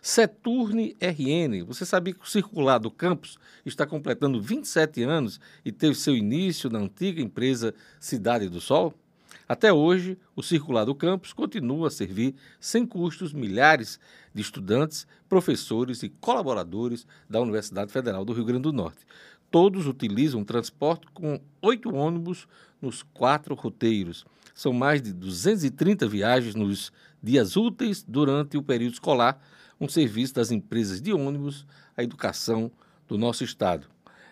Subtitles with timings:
[0.00, 5.94] Seturne RN, você sabia que o Circular do Campus está completando 27 anos e teve
[5.94, 8.92] seu início na antiga empresa Cidade do Sol?
[9.52, 14.00] Até hoje, o Circular do Campus continua a servir sem custos milhares
[14.32, 19.04] de estudantes, professores e colaboradores da Universidade Federal do Rio Grande do Norte.
[19.50, 22.48] Todos utilizam transporte com oito ônibus
[22.80, 24.24] nos quatro roteiros.
[24.54, 26.90] São mais de 230 viagens nos
[27.22, 29.38] dias úteis durante o período escolar,
[29.78, 32.72] um serviço das empresas de ônibus à educação
[33.06, 33.86] do nosso estado.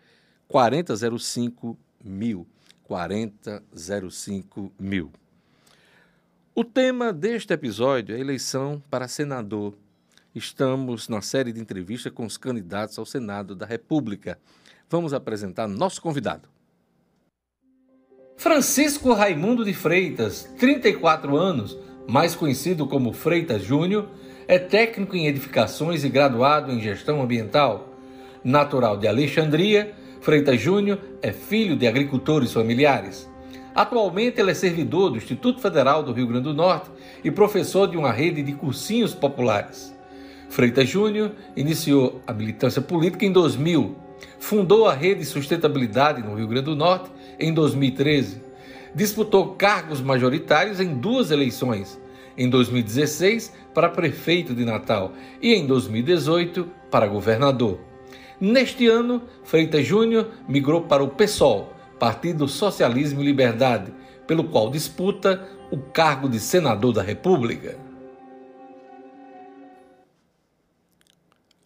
[0.46, 2.46] 4005 mil.
[2.84, 5.12] 4005 mil.
[6.54, 9.74] O tema deste episódio é eleição para senador.
[10.34, 14.38] Estamos na série de entrevistas com os candidatos ao Senado da República.
[14.88, 16.48] Vamos apresentar nosso convidado.
[18.38, 21.76] Francisco Raimundo de Freitas, 34 anos,
[22.06, 24.06] mais conhecido como Freitas Júnior,
[24.46, 27.92] é técnico em edificações e graduado em gestão ambiental.
[28.44, 33.28] Natural de Alexandria, Freitas Júnior é filho de agricultores familiares.
[33.74, 36.88] Atualmente ele é servidor do Instituto Federal do Rio Grande do Norte
[37.24, 39.92] e professor de uma rede de cursinhos populares.
[40.48, 43.96] Freitas Júnior iniciou a militância política em 2000,
[44.38, 48.40] fundou a Rede Sustentabilidade no Rio Grande do Norte em 2013.
[48.94, 52.00] Disputou cargos majoritários em duas eleições,
[52.36, 57.78] em 2016 para prefeito de Natal e em 2018 para governador.
[58.40, 63.92] Neste ano, Freitas Júnior migrou para o PSOL, Partido Socialismo e Liberdade,
[64.26, 67.76] pelo qual disputa o cargo de senador da República.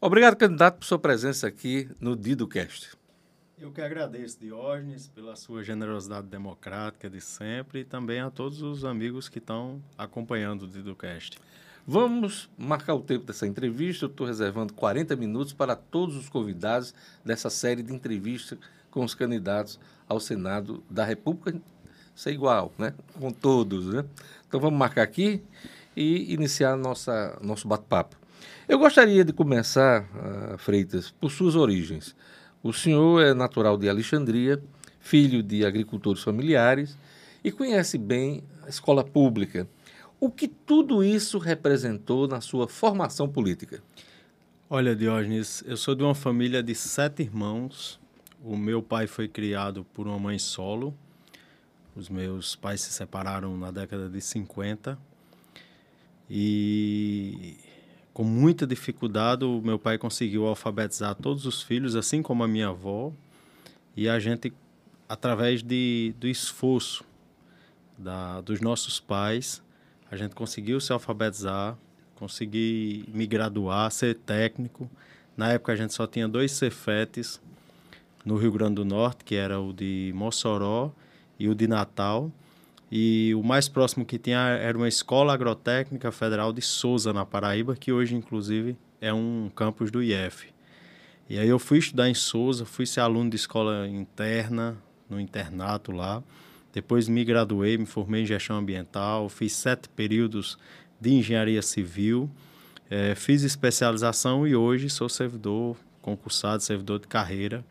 [0.00, 3.01] Obrigado, candidato, por sua presença aqui no DidoCast.
[3.62, 8.84] Eu que agradeço, Diógenes, pela sua generosidade democrática de sempre e também a todos os
[8.84, 11.38] amigos que estão acompanhando o DidoCast.
[11.86, 14.06] Vamos marcar o tempo dessa entrevista.
[14.06, 16.92] Eu estou reservando 40 minutos para todos os convidados
[17.24, 18.58] dessa série de entrevistas
[18.90, 19.78] com os candidatos
[20.08, 21.56] ao Senado da República.
[22.16, 22.92] Isso é igual, né?
[23.14, 24.04] Com todos, né?
[24.48, 25.40] Então vamos marcar aqui
[25.96, 28.16] e iniciar nossa, nosso bate-papo.
[28.68, 32.12] Eu gostaria de começar, uh, Freitas, por suas origens.
[32.62, 34.62] O senhor é natural de Alexandria,
[35.00, 36.96] filho de agricultores familiares
[37.42, 39.68] e conhece bem a escola pública.
[40.20, 43.82] O que tudo isso representou na sua formação política?
[44.70, 47.98] Olha, Diógenes, eu sou de uma família de sete irmãos.
[48.44, 50.94] O meu pai foi criado por uma mãe solo.
[51.96, 54.96] Os meus pais se separaram na década de 50.
[56.30, 57.58] E
[58.12, 62.68] com muita dificuldade, o meu pai conseguiu alfabetizar todos os filhos, assim como a minha
[62.68, 63.12] avó,
[63.96, 64.52] e a gente,
[65.08, 67.04] através de, do esforço
[67.96, 69.62] da, dos nossos pais,
[70.10, 71.76] a gente conseguiu se alfabetizar,
[72.16, 74.90] consegui me graduar, ser técnico.
[75.36, 77.40] Na época a gente só tinha dois cefetes
[78.24, 80.92] no Rio Grande do Norte, que era o de Mossoró
[81.38, 82.30] e o de Natal.
[82.94, 87.74] E o mais próximo que tinha era uma escola agrotécnica federal de Souza, na Paraíba,
[87.74, 90.52] que hoje, inclusive, é um campus do IF.
[91.26, 94.76] E aí eu fui estudar em Souza, fui ser aluno de escola interna,
[95.08, 96.22] no internato lá.
[96.70, 100.58] Depois me graduei, me formei em gestão ambiental, fiz sete períodos
[101.00, 102.28] de engenharia civil,
[102.90, 107.64] é, fiz especialização e hoje sou servidor concursado, servidor de carreira.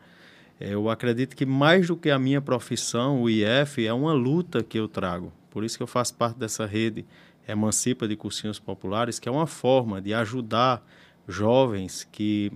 [0.64, 4.78] Eu acredito que mais do que a minha profissão, o IF é uma luta que
[4.78, 5.32] eu trago.
[5.50, 7.04] Por isso que eu faço parte dessa rede
[7.48, 10.80] Emancipa de Cursinhos Populares, que é uma forma de ajudar
[11.26, 12.52] jovens que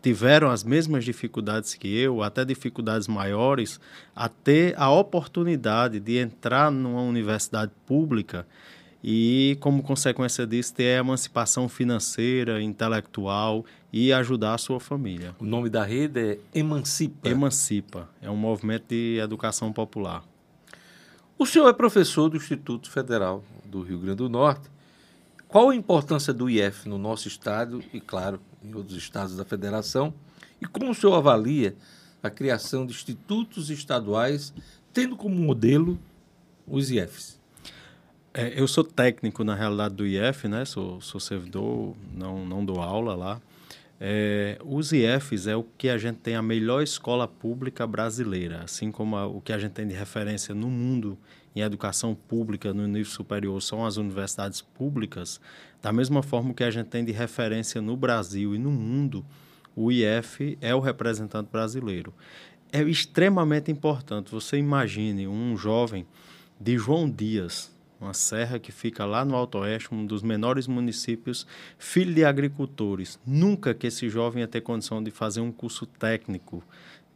[0.00, 3.78] tiveram as mesmas dificuldades que eu, até dificuldades maiores,
[4.16, 8.46] a ter a oportunidade de entrar numa universidade pública
[9.02, 15.34] e, como consequência disso, ter a emancipação financeira, intelectual e ajudar a sua família.
[15.40, 17.28] O nome da rede é Emancipa.
[17.28, 18.08] Emancipa.
[18.20, 20.24] É um movimento de educação popular.
[21.36, 24.70] O senhor é professor do Instituto Federal do Rio Grande do Norte.
[25.48, 30.14] Qual a importância do IF no nosso estado e, claro, em outros estados da federação?
[30.60, 31.76] E como o senhor avalia
[32.22, 34.54] a criação de institutos estaduais,
[34.92, 35.98] tendo como modelo
[36.66, 37.41] os IFs?
[38.34, 40.64] É, eu sou técnico, na realidade, do IF, né?
[40.64, 43.40] Sou, sou servidor, não, não dou aula lá.
[44.00, 48.90] É, os IFs é o que a gente tem a melhor escola pública brasileira, assim
[48.90, 51.16] como a, o que a gente tem de referência no mundo
[51.54, 55.40] em educação pública no nível superior são as universidades públicas,
[55.80, 59.24] da mesma forma que a gente tem de referência no Brasil e no mundo,
[59.76, 62.12] o IF é o representante brasileiro.
[62.72, 64.30] É extremamente importante.
[64.30, 66.06] Você imagine um jovem
[66.58, 67.71] de João Dias,
[68.02, 71.46] uma serra que fica lá no Alto Oeste, um dos menores municípios,
[71.78, 73.18] filho de agricultores.
[73.24, 76.62] Nunca que esse jovem ia ter condição de fazer um curso técnico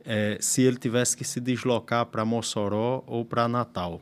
[0.05, 4.01] é, se ele tivesse que se deslocar para Mossoró ou para Natal,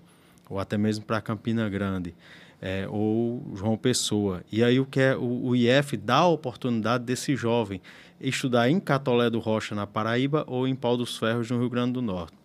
[0.48, 2.14] ou até mesmo para Campina Grande.
[2.60, 4.42] É, ou João Pessoa.
[4.50, 7.82] E aí o que é o, o IF dá a oportunidade desse jovem
[8.18, 11.92] estudar em Catolé do Rocha, na Paraíba, ou em Pau dos Ferros, no Rio Grande
[11.92, 12.43] do Norte.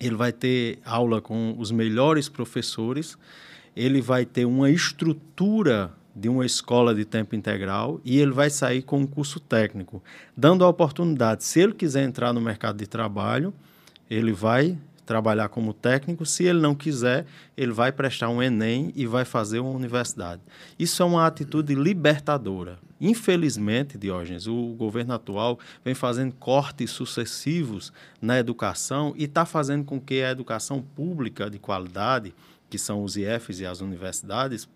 [0.00, 3.16] Ele vai ter aula com os melhores professores
[3.76, 8.80] ele vai ter uma estrutura de uma escola de tempo integral e ele vai sair
[8.80, 10.02] com um curso técnico,
[10.34, 13.52] dando a oportunidade, se ele quiser entrar no mercado de trabalho,
[14.08, 17.24] ele vai trabalhar como técnico, se ele não quiser,
[17.56, 20.42] ele vai prestar um ENEM e vai fazer uma universidade.
[20.78, 22.78] Isso é uma atitude libertadora.
[23.00, 30.00] Infelizmente, Diógenes, o governo atual vem fazendo cortes sucessivos na educação e está fazendo com
[30.00, 32.34] que a educação pública de qualidade
[32.68, 34.68] que são os IFs e as universidades,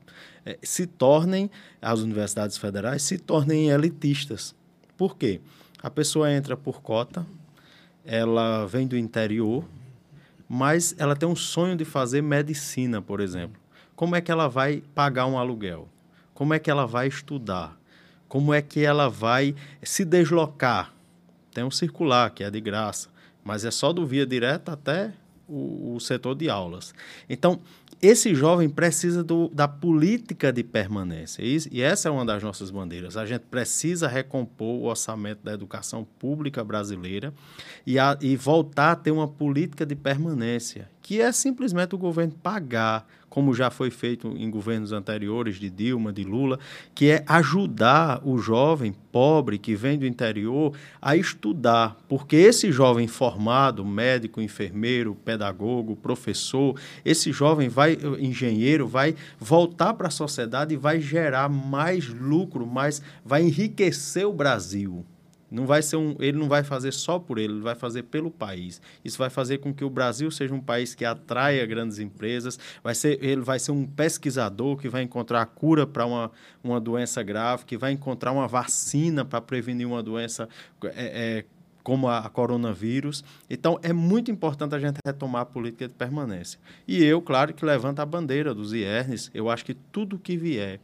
[0.45, 1.51] é, se tornem,
[1.83, 4.55] as universidades federais, se tornem elitistas.
[4.97, 5.41] Por quê?
[5.83, 7.27] A pessoa entra por cota,
[8.05, 9.65] ela vem do interior,
[10.53, 13.61] mas ela tem um sonho de fazer medicina, por exemplo.
[13.95, 15.89] Como é que ela vai pagar um aluguel?
[16.35, 17.79] Como é que ela vai estudar?
[18.27, 20.93] Como é que ela vai se deslocar?
[21.55, 23.11] Tem um circular, que é de graça,
[23.45, 25.13] mas é só do via direta até
[25.47, 26.93] o, o setor de aulas.
[27.29, 27.61] Então,
[28.03, 31.43] esse jovem precisa do, da política de permanência.
[31.43, 33.17] E, e, essa é uma das nossas bandeiras.
[33.17, 37.35] A gente precisa recompor o orçamento da educação pública brasileira
[37.87, 42.33] e, a, e voltar a ter uma política de permanência, que é simplesmente o governo
[42.43, 46.59] pagar como já foi feito em governos anteriores de Dilma, de Lula,
[46.95, 53.07] que é ajudar o jovem pobre que vem do interior a estudar, porque esse jovem
[53.07, 60.77] formado, médico, enfermeiro, pedagogo, professor, esse jovem vai engenheiro vai voltar para a sociedade e
[60.77, 65.07] vai gerar mais lucro, mais vai enriquecer o Brasil.
[65.51, 68.31] Não vai ser um, ele não vai fazer só por ele, ele vai fazer pelo
[68.31, 68.81] país.
[69.05, 72.59] Isso vai fazer com que o Brasil seja um país que atraia grandes empresas.
[72.83, 76.31] Vai ser, ele vai ser um pesquisador que vai encontrar a cura para uma,
[76.63, 80.49] uma doença grave, que vai encontrar uma vacina para prevenir uma doença
[80.85, 81.45] é, é,
[81.83, 83.25] como a, a coronavírus.
[83.49, 86.61] Então, é muito importante a gente retomar a política de permanência.
[86.87, 89.31] E eu, claro, que levanto a bandeira dos IERNs.
[89.35, 90.81] Eu acho que tudo que vier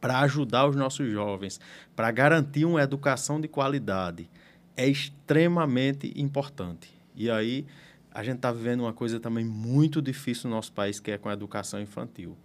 [0.00, 1.60] para ajudar os nossos jovens,
[1.94, 4.30] para garantir uma educação de qualidade,
[4.76, 6.92] é extremamente importante.
[7.14, 7.66] E aí
[8.10, 11.28] a gente está vivendo uma coisa também muito difícil no nosso país, que é com
[11.28, 12.36] a educação infantil.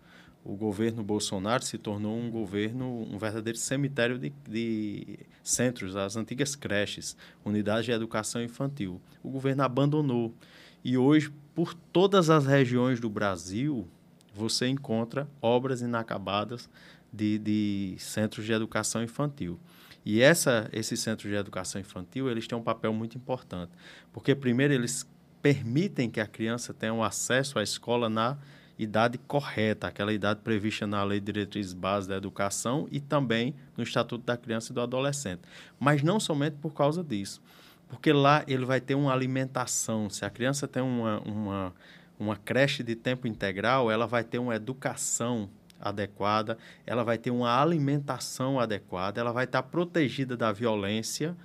[0.43, 6.55] O governo Bolsonaro se tornou um governo, um verdadeiro cemitério de, de centros, as antigas
[6.55, 9.01] creches, unidades de educação infantil.
[9.23, 10.35] O governo abandonou.
[10.83, 13.87] E hoje, por todas as regiões do Brasil,
[14.35, 16.69] você encontra obras inacabadas
[17.15, 19.59] de, de centros de educação infantil.
[20.05, 23.71] E essa, esses centros de educação infantil, eles têm um papel muito importante,
[24.13, 25.07] porque primeiro eles
[25.41, 28.37] permitem que a criança tenha um acesso à escola na
[28.77, 33.83] idade correta, aquela idade prevista na Lei de Diretrizes Básicas da Educação e também no
[33.83, 35.41] Estatuto da Criança e do Adolescente.
[35.79, 37.41] Mas não somente por causa disso,
[37.87, 40.09] porque lá ele vai ter uma alimentação.
[40.09, 41.73] Se a criança tem uma, uma,
[42.19, 47.61] uma creche de tempo integral, ela vai ter uma educação adequada, ela vai ter uma
[47.61, 51.35] alimentação adequada, ela vai estar protegida da violência,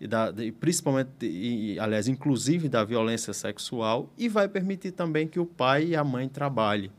[0.00, 5.40] e da, e principalmente, e, aliás, inclusive da violência sexual, e vai permitir também que
[5.40, 6.90] o pai e a mãe trabalhem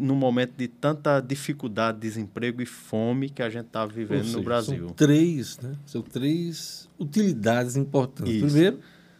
[0.00, 4.44] no momento de tanta dificuldade, desemprego e fome que a gente está vivendo seja, no
[4.44, 4.86] Brasil.
[4.86, 5.74] São três, né?
[5.84, 8.34] São três utilidades importantes.
[8.34, 8.46] Isso.
[8.46, 8.78] Primeiro,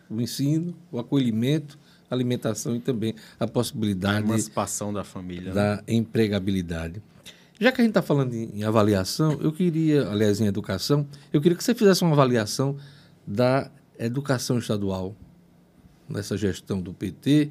[0.08, 1.78] o ensino, o acolhimento,
[2.12, 4.18] alimentação e também a possibilidade...
[4.18, 5.52] A emancipação da família.
[5.52, 5.82] Da né?
[5.88, 7.02] empregabilidade.
[7.60, 11.56] Já que a gente está falando em, avaliação, eu queria, aliás, em educação, eu queria
[11.56, 12.76] que você fizesse uma avaliação
[13.26, 15.14] da educação estadual
[16.08, 17.50] nessa gestão do PT,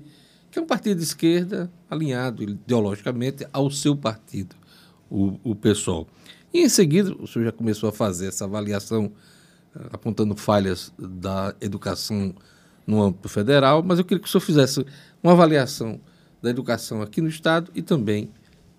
[0.52, 4.54] que é um partido de esquerda alinhado ideologicamente ao seu partido,
[5.10, 6.08] o, o PSOL.
[6.54, 9.14] E em seguida, o senhor já começou a fazer essa avaliação,
[9.74, 12.36] eh, apontando falhas da educação
[12.86, 14.86] no âmbito federal, mas eu queria que o senhor fizesse
[15.22, 16.00] uma avaliação
[16.42, 18.30] da educação aqui no Estado e também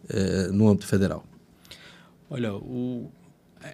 [0.09, 1.25] eh, no âmbito federal.
[2.29, 3.11] Olha, o,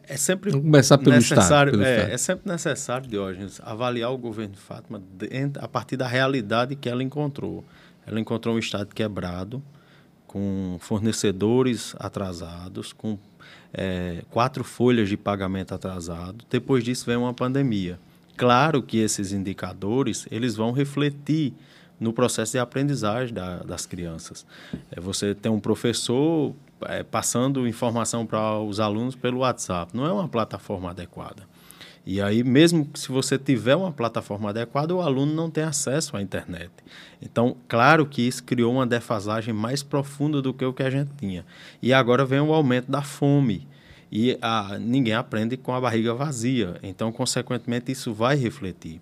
[0.06, 1.70] é sempre Vamos começar pelo necessário, Estado.
[1.70, 2.12] Pelo é, estado.
[2.12, 5.02] é, sempre necessário, Diógenes, avaliar o governo de Fátima
[5.58, 7.64] a partir da realidade que ela encontrou.
[8.06, 9.62] Ela encontrou um Estado quebrado,
[10.26, 13.18] com fornecedores atrasados, com
[13.72, 16.44] é, quatro folhas de pagamento atrasado.
[16.50, 17.98] Depois disso vem uma pandemia.
[18.38, 21.52] Claro que esses indicadores eles vão refletir
[21.98, 24.46] no processo de aprendizagem da, das crianças.
[24.92, 30.12] É, você tem um professor é, passando informação para os alunos pelo WhatsApp, não é
[30.12, 31.42] uma plataforma adequada.
[32.06, 36.22] E aí, mesmo se você tiver uma plataforma adequada, o aluno não tem acesso à
[36.22, 36.70] internet.
[37.20, 41.10] Então, claro que isso criou uma defasagem mais profunda do que o que a gente
[41.18, 41.44] tinha.
[41.82, 43.66] E agora vem o aumento da fome.
[44.10, 46.76] E a, ninguém aprende com a barriga vazia.
[46.82, 49.00] Então, consequentemente, isso vai refletir.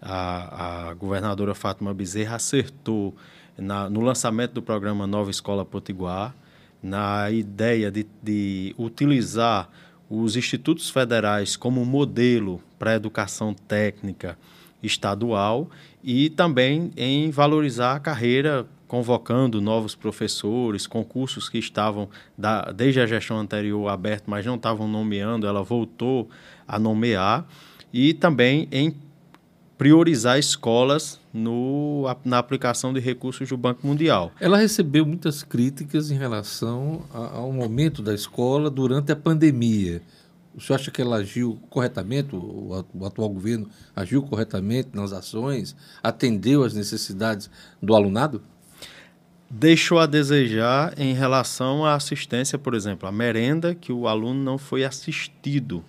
[0.00, 3.14] A, a governadora Fátima Bezerra acertou
[3.56, 6.34] na, no lançamento do programa Nova Escola Potiguar,
[6.82, 9.70] na ideia de, de utilizar
[10.10, 14.36] os institutos federais como modelo para a educação técnica
[14.82, 15.70] estadual
[16.02, 23.06] e também em valorizar a carreira convocando novos professores, concursos que estavam da, desde a
[23.06, 26.28] gestão anterior abertos, mas não estavam nomeando, ela voltou
[26.68, 27.48] a nomear
[27.90, 28.94] e também em
[29.78, 34.30] priorizar escolas no, na aplicação de recursos do Banco Mundial.
[34.38, 40.02] Ela recebeu muitas críticas em relação ao momento da escola durante a pandemia.
[40.54, 45.74] O senhor acha que ela agiu corretamente, o, o atual governo agiu corretamente nas ações,
[46.02, 47.48] atendeu às necessidades
[47.80, 48.42] do alunado?
[49.54, 54.56] Deixou a desejar em relação à assistência, por exemplo, a merenda, que o aluno não
[54.56, 55.84] foi assistido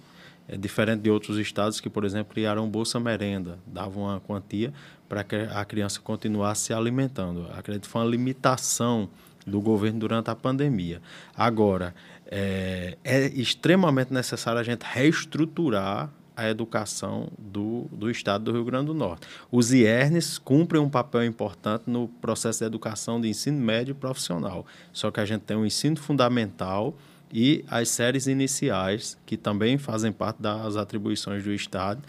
[0.48, 4.74] é diferente de outros estados que, por exemplo, criaram Bolsa Merenda, davam uma quantia
[5.08, 7.48] para que a criança continuasse se alimentando.
[7.53, 9.10] Acredito que foi uma limitação
[9.46, 11.01] do governo durante a pandemia.
[11.36, 11.96] Agora,
[12.27, 18.88] é, é extremamente necessário a gente reestruturar a educação do, do estado do Rio Grande
[18.88, 19.28] do Norte.
[19.52, 24.66] Os IERNs cumprem um papel importante no processo de educação de ensino médio e profissional.
[24.92, 26.96] Só que a gente tem um ensino fundamental
[27.32, 32.02] e as séries iniciais, que também fazem parte das atribuições do Estado,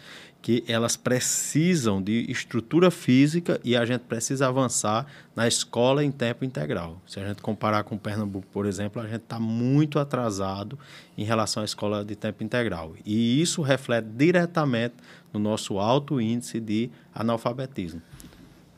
[0.45, 6.45] que elas precisam de estrutura física e a gente precisa avançar na escola em tempo
[6.45, 7.01] integral.
[7.07, 10.79] Se a gente comparar com Pernambuco, por exemplo, a gente está muito atrasado
[11.17, 12.93] em relação à escola de tempo integral.
[13.07, 14.97] E isso reflete diretamente
[15.33, 18.03] no nosso alto índice de analfabetismo.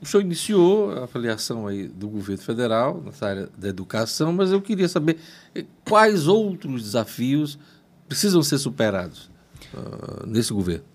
[0.01, 4.63] O senhor iniciou a avaliação aí do governo federal nessa área da educação, mas eu
[4.63, 5.19] queria saber
[5.53, 7.59] eh, quais outros desafios
[8.09, 9.29] precisam ser superados
[9.75, 10.95] uh, nesse governo.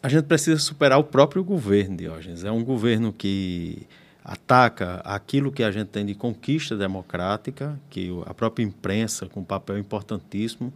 [0.00, 2.44] A gente precisa superar o próprio governo, Diógenes.
[2.44, 3.86] É um governo que
[4.24, 9.44] ataca aquilo que a gente tem de conquista democrática, que a própria imprensa, com um
[9.44, 10.72] papel importantíssimo.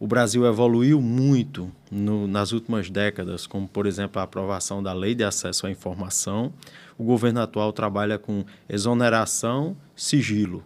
[0.00, 5.14] O Brasil evoluiu muito no, nas últimas décadas, como, por exemplo, a aprovação da Lei
[5.14, 6.52] de Acesso à Informação.
[6.98, 10.64] O governo atual trabalha com exoneração, sigilo.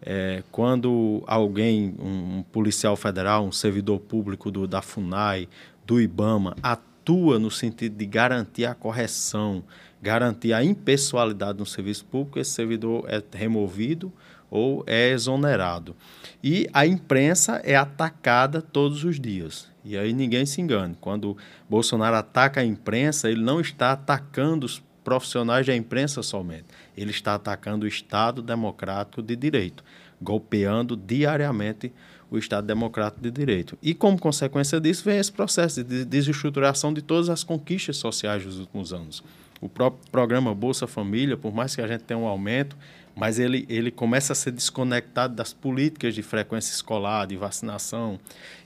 [0.00, 5.48] É, quando alguém, um, policial federal, um servidor público do, da FUNAI,
[5.84, 6.54] do IBAMA,
[7.02, 9.64] atua no sentido de garantir a correção,
[10.00, 14.12] garantir a impessoalidade no serviço público, esse servidor é removido
[14.48, 15.96] ou é exonerado.
[16.42, 19.68] E a imprensa é atacada todos os dias.
[19.84, 20.96] E aí ninguém se engane.
[21.00, 21.36] Quando
[21.68, 26.66] Bolsonaro ataca a imprensa, ele não está atacando os profissionais da imprensa somente.
[26.96, 29.82] Ele está atacando o Estado democrático de direito,
[30.20, 31.92] golpeando diariamente
[32.32, 33.76] o Estado democrático de direito.
[33.82, 38.58] E como consequência disso vem esse processo de desestruturação de todas as conquistas sociais dos
[38.58, 39.22] últimos anos.
[39.60, 42.76] O próprio programa Bolsa Família, por mais que a gente tenha um aumento,
[43.14, 48.18] mas ele, ele começa a ser desconectado das políticas de frequência escolar, de vacinação,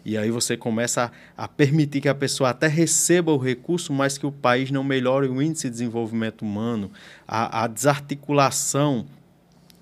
[0.05, 4.17] e aí você começa a, a, permitir que a pessoa até receba o recurso, mas
[4.17, 6.91] que o país não melhore o índice de desenvolvimento humano,
[7.27, 9.07] a, a desarticulação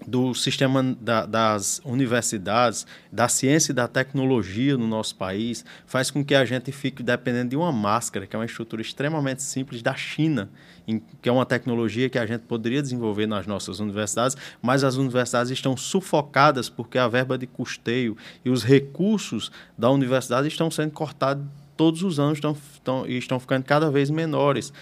[0.06, 6.24] do sistema da, das universidades, da ciência e da tecnologia no nosso país, faz com
[6.24, 9.94] que a gente fique dependendo de uma máscara, que é uma estrutura extremamente simples da
[9.94, 10.50] China,
[10.86, 14.96] em, que é uma tecnologia que a gente poderia desenvolver nas nossas universidades, mas as
[14.96, 20.90] universidades estão sufocadas porque a verba de custeio e os recursos da universidade estão sendo
[20.90, 21.44] cortados
[21.76, 24.72] todos os anos estão, estão, estão ficando cada vez menores.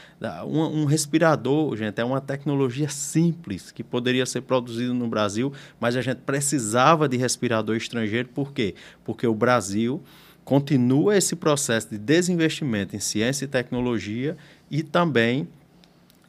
[0.46, 5.96] Um, um, respirador, gente, é uma tecnologia simples que poderia ser produzido no Brasil, mas
[5.96, 8.28] a gente precisava de respirador estrangeiro.
[8.28, 8.74] Por quê?
[9.04, 10.02] Porque o Brasil
[10.44, 14.36] continua esse processo de desinvestimento em ciência e tecnologia
[14.70, 15.48] e também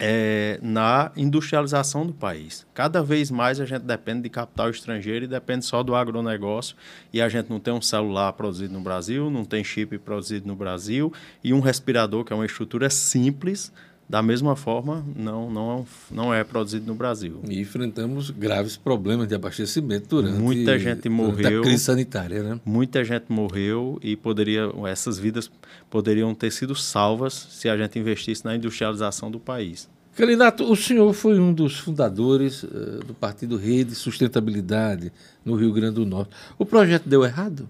[0.05, 2.65] é, na industrialização do país.
[2.74, 6.75] Cada vez mais a gente depende de capital estrangeiro e depende só do agronegócio.
[7.13, 10.57] E a gente não tem um celular produzido no Brasil, não tem chip produzido no
[10.57, 13.72] Brasil e um respirador, que é uma estrutura simples,
[14.10, 17.39] da mesma forma, não, não, não é produzido no Brasil.
[17.50, 22.60] E enfrentamos graves problemas de abastecimento durante, muita gente morreu, a crise sanitária, né?
[22.65, 25.50] Muita gente morreu e poderia, essas vidas
[25.89, 29.89] poderiam ter sido salvas se a gente investisse na industrialização do país.
[30.15, 35.12] Calinato, o senhor foi um dos fundadores uh, do Partido Rede Sustentabilidade
[35.43, 36.29] no Rio Grande do Norte.
[36.55, 37.67] O projeto deu errado?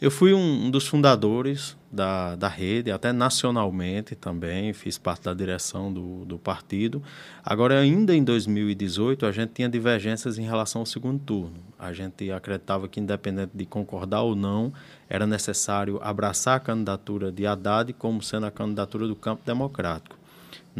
[0.00, 5.92] Eu fui um, dos fundadores da, da rede, até nacionalmente também, fiz parte da direção
[5.92, 7.02] do, do partido.
[7.44, 11.56] Agora, ainda em 2018, a gente tinha divergências em relação ao segundo turno.
[11.76, 14.72] A gente acreditava que, independente de concordar ou não,
[15.08, 20.19] era necessário abraçar a candidatura de Haddad como sendo a candidatura do campo democrático.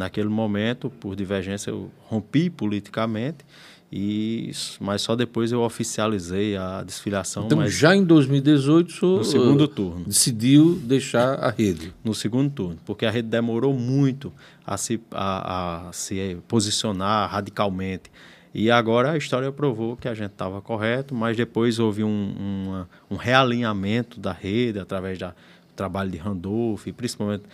[0.01, 3.45] Naquele momento, por divergência, eu rompi politicamente,
[3.93, 7.45] e, mas só depois eu oficializei a desfiliação.
[7.45, 10.05] Então, já em 2018, o senhor no segundo turno.
[10.07, 11.93] decidiu deixar a rede?
[12.03, 14.33] No segundo turno, porque a rede demorou muito
[14.67, 18.11] a se, a, a se posicionar radicalmente.
[18.55, 23.17] E agora a história provou que a gente estava correto, mas depois houve um, um
[23.17, 25.31] realinhamento da rede através do
[25.81, 27.45] trabalho de Randolph, principalmente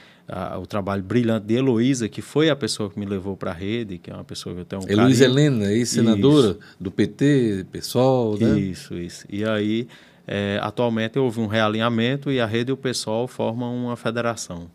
[0.61, 3.99] o trabalho brilhante de Heloísa, que foi a pessoa que me levou para a rede,
[3.99, 8.59] que é uma pessoa que eu tenho um Heloísa Helena, ex-senadora do PT, PSOL, né?
[8.59, 9.25] Isso, isso.
[9.31, 9.87] E aí,
[10.27, 14.69] é, atualmente houve um realinhamento e a rede e o PSOL formam uma federação.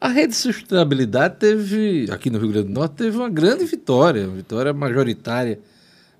[0.00, 4.36] A Rede Sustentabilidade teve, aqui no Rio Grande do Norte, teve uma grande vitória, uma
[4.36, 5.60] vitória majoritária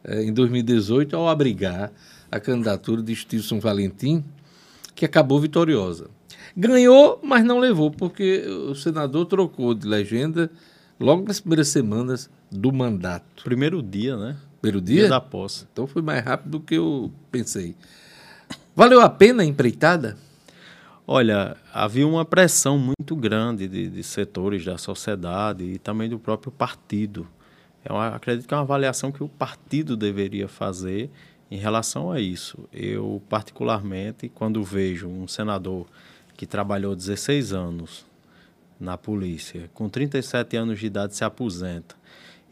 [0.05, 1.90] é, em 2018 ao abrigar
[2.31, 4.24] a candidatura de Stilson Valentim,
[4.94, 6.11] que acabou vitoriosa.
[6.61, 10.51] Ganhou, mas não levou, porque o senador trocou de legenda
[10.99, 13.44] logo nas primeiras semanas do mandato.
[13.44, 14.37] Primeiro dia, né?
[14.61, 15.03] Primeiro dia?
[15.03, 15.68] Dia da posse.
[15.73, 17.77] Então foi mais rápido do que eu pensei.
[18.75, 20.16] Valeu a pena a empreitada?
[21.07, 26.51] Olha, havia uma pressão muito grande de, de setores da sociedade e também do próprio
[26.51, 27.29] partido.
[27.85, 31.09] Eu acredito que é uma avaliação que o partido deveria fazer
[31.49, 32.68] em relação a isso.
[32.73, 35.87] Eu, particularmente, quando vejo um senador
[36.38, 38.07] que trabalhou 16 anos
[38.79, 41.96] na polícia, com 37 anos de idade se aposenta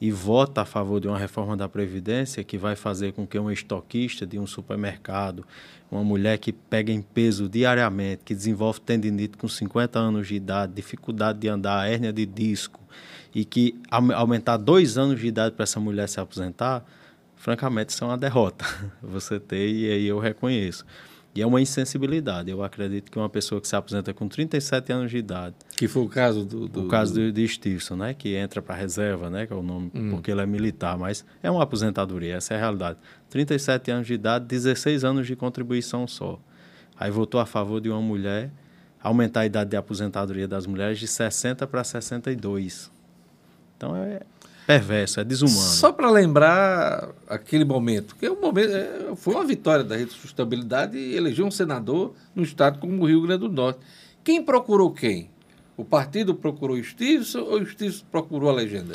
[0.00, 3.48] e vota a favor de uma reforma da Previdência que vai fazer com que um
[3.48, 5.46] estoquista de um supermercado,
[5.88, 10.72] uma mulher que pega em peso diariamente, que desenvolve tendinite com 50 anos de idade,
[10.74, 12.80] dificuldade de andar, hérnia de disco,
[13.32, 16.84] e que aumentar dois anos de idade para essa mulher se aposentar,
[17.36, 18.64] francamente, isso é uma derrota.
[19.00, 20.84] Você ter, e aí eu reconheço.
[21.36, 22.50] E é uma insensibilidade.
[22.50, 25.54] Eu acredito que uma pessoa que se aposenta com 37 anos de idade.
[25.76, 26.66] Que foi o caso do.
[26.66, 28.14] do o caso do, de Stevenson, né?
[28.14, 29.46] Que entra para a reserva, né?
[29.46, 30.10] Que é o nome, hum.
[30.10, 32.98] porque ele é militar, mas é uma aposentadoria, essa é a realidade.
[33.28, 36.40] 37 anos de idade, 16 anos de contribuição só.
[36.98, 38.50] Aí votou a favor de uma mulher
[39.02, 42.90] aumentar a idade de aposentadoria das mulheres de 60 para 62.
[43.76, 44.22] Então é,
[44.66, 45.56] perverso, é desumano.
[45.56, 50.10] Só para lembrar aquele momento, que é um momento, é, foi uma vitória da Rede
[50.10, 53.78] de Sustentabilidade e elegeu um senador no estado como o Rio Grande do Norte.
[54.24, 55.30] Quem procurou quem?
[55.76, 58.94] O partido procurou o Stevenson ou o Stevenson procurou a legenda?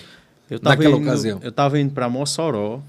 [0.49, 1.39] Eu naquela indo, ocasião?
[1.41, 2.81] Eu estava indo para Mossoró,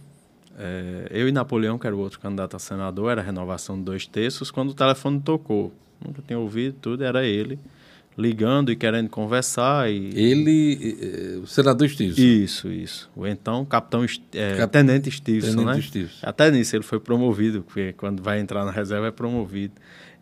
[0.58, 3.84] é, eu e Napoleão, que era o outro candidato a senador, era a renovação de
[3.84, 5.72] dois terços, quando o telefone tocou.
[6.04, 7.58] Nunca tinha ouvido tudo, era ele
[8.16, 9.90] ligando e querendo conversar.
[9.90, 10.10] E...
[10.14, 12.20] Ele, o senador Stevenson.
[12.20, 13.10] Isso, isso.
[13.16, 14.72] O então capitão, é, Cap...
[14.72, 15.82] tenente Stevenson, tenente né?
[15.82, 16.18] Stevenson.
[16.22, 19.74] Até nisso ele foi promovido, porque quando vai entrar na reserva é promovido.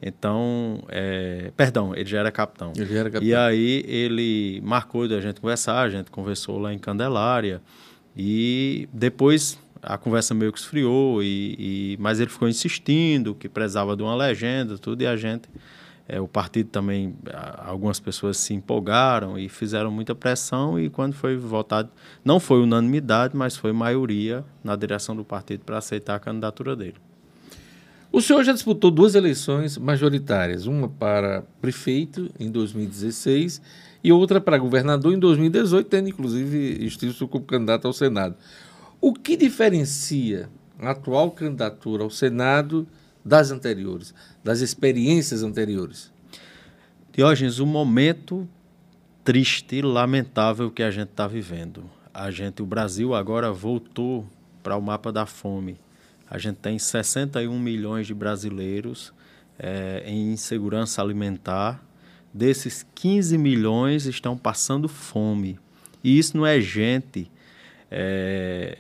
[0.03, 1.53] Então, é...
[1.57, 2.72] perdão, ele já era capitão.
[2.76, 3.29] Ele já era capitão.
[3.29, 7.61] E aí ele marcou da gente conversar, a gente conversou lá em Candelária.
[8.16, 13.96] E depois a conversa meio que esfriou, e, e, mas ele ficou insistindo que precisava
[13.96, 15.48] de uma legenda, tudo, e a gente,
[16.12, 17.14] é, o partido também,
[17.59, 21.88] algumas pessoas se empolgaram e fizeram muita pressão, e quando foi votado,
[22.25, 26.96] não foi unanimidade, mas foi maioria na direção do partido para aceitar a candidatura dele.
[28.11, 33.62] O senhor já disputou duas eleições majoritárias, uma para prefeito em 2016
[34.03, 38.35] e outra para governador em 2018, tendo inclusive estive como candidato ao Senado.
[39.01, 42.85] O que diferencia a atual candidatura ao Senado
[43.25, 46.13] das anteriores, das experiências anteriores?
[47.13, 48.49] Diógenes, o momento
[49.25, 51.85] triste e lamentável que a gente está vivendo.
[52.13, 54.27] A gente, o Brasil agora voltou
[54.63, 55.79] para o mapa da fome.
[56.29, 59.13] A gente tem 61 milhões de brasileiros
[59.59, 61.85] é, em insegurança alimentar
[62.33, 65.59] desses 15 milhões estão passando fome.
[66.03, 67.31] E isso não é gente
[67.91, 68.79] é,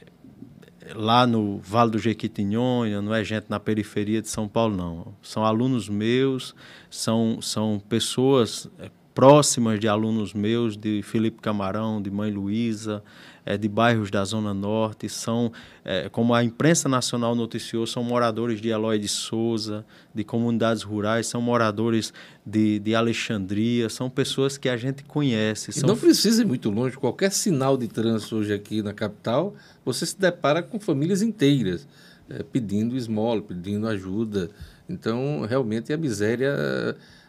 [0.94, 5.14] lá no Vale do Jequitinhonha, não é gente na periferia de São Paulo, não.
[5.22, 6.54] São alunos meus,
[6.90, 13.02] são, são pessoas é, próximas de alunos meus, de Felipe Camarão, de Mãe Luísa,
[13.44, 15.52] é, de bairros da Zona Norte, são,
[15.84, 21.26] é, como a imprensa nacional noticiou, são moradores de Eloy de Souza, de comunidades rurais,
[21.26, 22.12] são moradores
[22.44, 25.72] de, de Alexandria, são pessoas que a gente conhece.
[25.72, 25.88] São...
[25.88, 30.18] não precisa ir muito longe, qualquer sinal de trânsito hoje aqui na capital, você se
[30.18, 31.86] depara com famílias inteiras
[32.28, 34.50] é, pedindo esmola, pedindo ajuda.
[34.88, 36.54] Então, realmente, a miséria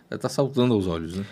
[0.09, 1.25] está saltando aos olhos, né?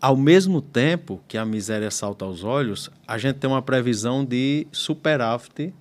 [0.00, 4.66] Ao mesmo tempo que a miséria salta aos olhos, a gente tem uma previsão de
[4.70, 5.72] superávit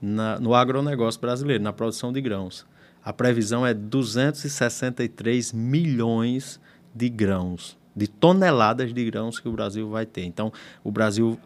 [0.00, 2.66] na, no agronegócio brasileiro, na produção de grãos.
[3.04, 6.58] A previsão é 263 milhões
[6.94, 10.24] de grãos, de toneladas de grãos que o Brasil vai ter.
[10.24, 10.50] Então,
[10.82, 11.38] o Brasil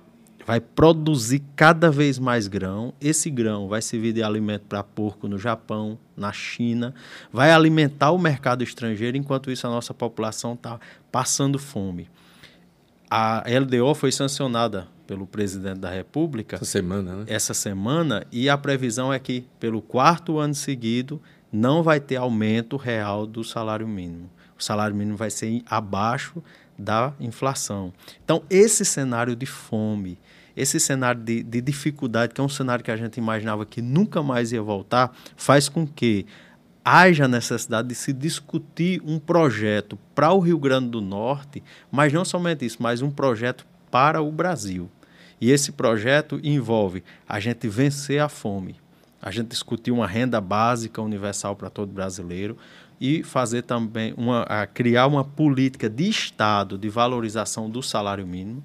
[0.47, 2.93] vai produzir cada vez mais grão.
[3.01, 6.95] Esse grão vai servir de alimento para porco no Japão, na China,
[7.33, 10.79] vai alimentar o mercado estrangeiro, enquanto isso a nossa população está
[11.11, 12.09] passando fome.
[13.11, 17.25] A LDO foi sancionada pelo presidente da República essa semana, né?
[17.29, 21.21] Essa semana e a previsão é que pelo quarto ano seguido
[21.53, 24.31] não vai ter aumento real do salário mínimo.
[24.59, 26.43] O salário mínimo vai ser abaixo
[26.79, 27.93] da inflação.
[28.25, 30.19] Então, esse cenário de fome,
[30.57, 34.23] esse cenário de, de dificuldade, que é um cenário que a gente imaginava que nunca
[34.23, 36.27] mais ia voltar, faz com que
[36.85, 42.25] haja necessidade de se discutir um projeto para o Rio Grande do Norte, mas não
[42.25, 44.91] somente isso, mas um projeto para o Brasil.
[45.41, 48.77] E esse projeto envolve a gente vencer a fome,
[49.21, 52.57] a gente discutir uma renda básica universal para todo brasileiro
[53.01, 58.63] e fazer também uma criar uma política de Estado de valorização do salário mínimo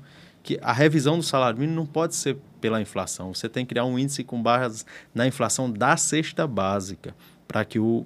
[0.50, 3.32] que a revisão do salário mínimo não pode ser pela inflação.
[3.36, 4.84] Você tem que criar um índice com barras
[5.14, 7.16] na inflação da cesta básica,
[7.48, 8.04] para que o,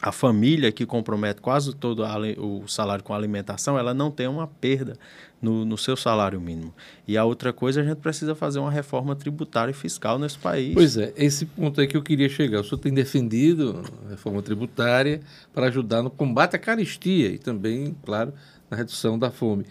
[0.00, 4.30] a família que compromete quase todo a, o salário com a alimentação, ela não tenha
[4.30, 4.96] uma perda
[5.42, 6.72] no, no, seu salário mínimo.
[7.06, 10.72] E a outra coisa, a gente precisa fazer uma reforma tributária e fiscal nesse país.
[10.72, 12.60] Pois é, esse ponto é que eu queria chegar.
[12.60, 15.20] O senhor tem defendido a reforma tributária
[15.52, 18.32] para ajudar no combate à caristia e também, claro,
[18.70, 19.66] na redução da fome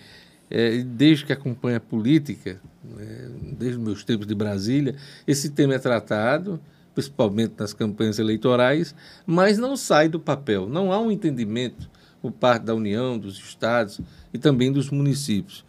[0.50, 5.80] é, desde que acompanha a política, né, desde meus tempos de Brasília, esse tema é
[5.80, 6.60] tratado,
[6.94, 10.68] principalmente nas campanhas eleitorais, mas não sai do papel.
[10.68, 11.90] Não há um entendimento
[12.22, 14.02] por parte da União, dos estados
[14.34, 15.64] e também dos municípios.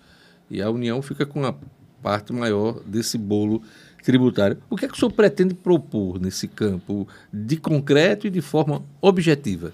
[0.50, 1.54] E a União fica com a
[2.02, 3.62] parte maior desse bolo
[4.02, 4.56] tributário.
[4.70, 8.82] O que é que o senhor pretende propor nesse campo de concreto e de forma
[9.00, 9.72] objetiva?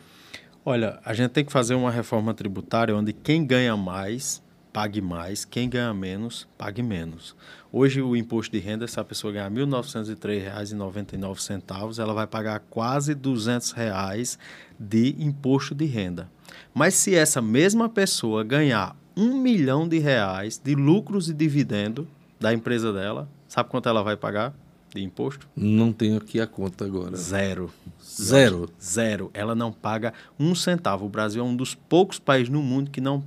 [0.64, 4.42] Olha, a gente tem que fazer uma reforma tributária onde quem ganha mais
[4.74, 7.36] pague mais, quem ganha menos, pague menos.
[7.72, 13.14] Hoje, o imposto de renda, se a pessoa ganhar R$ 1.903,99, ela vai pagar quase
[13.14, 14.36] 200 reais
[14.76, 16.28] de imposto de renda.
[16.74, 22.08] Mas se essa mesma pessoa ganhar um milhão de reais de lucros e dividendo
[22.40, 24.52] da empresa dela, sabe quanto ela vai pagar
[24.92, 25.46] de imposto?
[25.54, 27.16] Não tenho aqui a conta agora.
[27.16, 27.70] Zero.
[28.02, 28.68] Zero.
[28.82, 29.30] Zero.
[29.34, 31.06] Ela não paga um centavo.
[31.06, 33.22] O Brasil é um dos poucos países no mundo que não,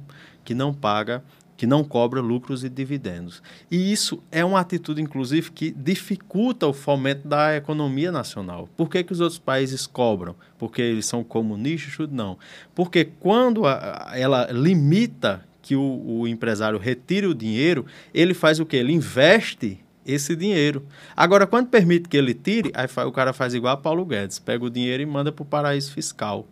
[0.48, 1.22] que não paga
[1.58, 3.42] que não cobra lucros e dividendos.
[3.70, 8.70] E isso é uma atitude, inclusive, que dificulta o fomento da economia nacional.
[8.78, 10.36] Por que, que os outros países cobram?
[10.60, 12.08] Porque eles são comunistas?
[12.12, 12.38] Não.
[12.76, 18.66] Porque quando a, ela limita que o, o empresário retire o dinheiro, ele faz o
[18.66, 18.78] quê?
[18.78, 20.86] Ele investe esse dinheiro.
[21.16, 24.64] Agora, quando permite que ele tire, aí o cara faz igual a Paulo Guedes, pega
[24.64, 26.48] o dinheiro e manda para o paraíso fiscal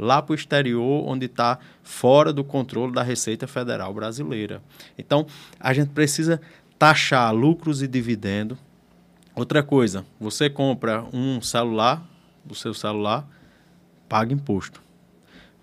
[0.00, 4.62] lá para o exterior, onde está fora do controle da Receita Federal brasileira.
[4.98, 5.26] Então,
[5.58, 6.40] a gente precisa
[6.78, 8.56] taxar lucros e dividendos,
[9.34, 12.04] Outra coisa, você compra um celular,
[12.48, 13.26] o seu celular,
[14.08, 14.82] paga imposto.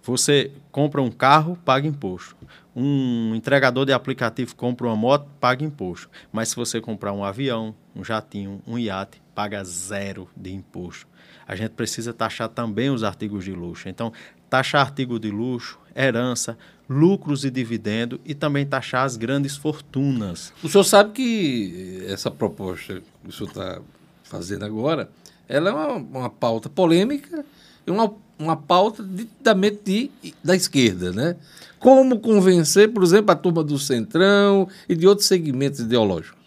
[0.02, 2.36] Você compra um carro, paga imposto.
[2.76, 6.10] Um entregador de aplicativo compra uma moto, paga imposto.
[6.32, 11.08] Mas se você comprar um avião, um jatinho, um iate, paga zero de imposto.
[11.48, 13.88] A gente precisa taxar também os artigos de luxo.
[13.88, 14.12] Então,
[14.50, 16.58] taxar artigo de luxo, herança,
[16.90, 20.54] lucros e dividendo e também taxar as grandes fortunas.
[20.64, 23.82] O senhor sabe que essa proposta que o senhor está
[24.24, 25.10] fazendo agora,
[25.48, 27.46] ela é uma, uma pauta polêmica
[27.86, 31.36] e uma, uma pauta ditamente de, da esquerda, né?
[31.80, 36.38] Como convencer, por exemplo, a turma do Centrão e de outros segmentos ideológicos?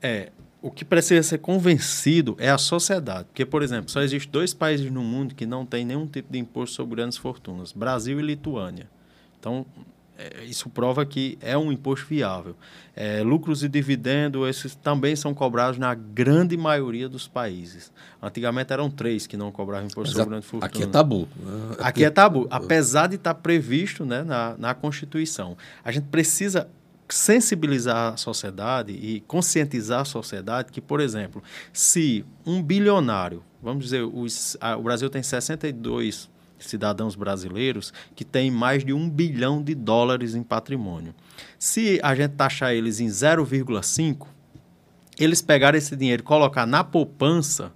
[0.00, 0.30] É,
[0.64, 3.24] o que precisa ser convencido é a sociedade.
[3.24, 6.38] Porque, por exemplo, só existem dois países no mundo que não têm nenhum tipo de
[6.38, 8.88] imposto sobre grandes fortunas: Brasil e Lituânia.
[9.38, 9.66] Então,
[10.16, 12.56] é, isso prova que é um imposto viável.
[12.96, 17.92] É, lucros e dividendos, esses também são cobrados na grande maioria dos países.
[18.22, 20.74] Antigamente eram três que não cobravam imposto Mas sobre grandes fortunas.
[20.74, 21.28] Aqui é tabu.
[21.72, 25.58] Aqui, aqui é tabu, apesar de estar previsto né, na, na Constituição.
[25.84, 26.70] A gente precisa
[27.08, 34.02] sensibilizar a sociedade e conscientizar a sociedade que, por exemplo, se um bilionário, vamos dizer,
[34.02, 39.74] os, a, o Brasil tem 62 cidadãos brasileiros que têm mais de um bilhão de
[39.74, 41.14] dólares em patrimônio.
[41.58, 44.26] Se a gente taxar eles em 0,5,
[45.18, 47.72] eles pegarem esse dinheiro e colocar na poupança,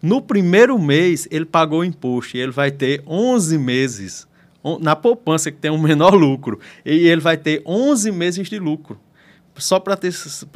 [0.00, 4.26] no primeiro mês ele pagou imposto e ele vai ter 11 meses
[4.80, 6.58] na poupança que tem um menor lucro.
[6.84, 8.98] E ele vai ter 11 meses de lucro.
[9.56, 9.98] Só para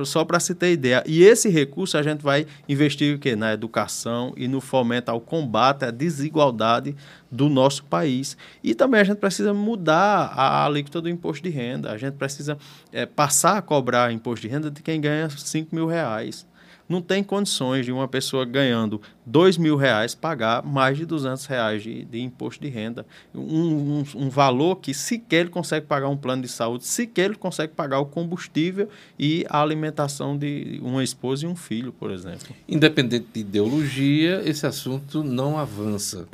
[0.05, 1.05] só para se ter ideia.
[1.07, 3.37] E esse recurso a gente vai investir o quê?
[3.37, 6.97] na educação e no fomento ao combate à desigualdade
[7.31, 8.39] do nosso país.
[8.65, 11.93] E também a gente precisa mudar a alíquota do imposto de renda.
[11.93, 12.57] A gente precisa
[12.91, 16.47] é, passar a cobrar imposto de renda de quem ganha 5 mil reais
[16.89, 21.83] não tem condições de uma pessoa ganhando dois mil reais pagar mais de 200 reais
[21.83, 23.05] de, de imposto de renda.
[23.35, 27.37] Um, um, um, valor que sequer ele consegue pagar um plano de saúde, sequer ele
[27.37, 32.55] consegue pagar o combustível e a alimentação de uma esposa e um filho, por exemplo.
[32.69, 36.29] Independente de ideologia, esse assunto não avança.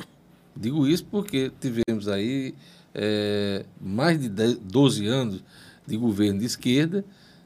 [0.55, 2.53] Digo isso porque tivemos aí
[2.93, 5.43] é, mais de 12 anos
[5.85, 7.03] de governo de esquerda,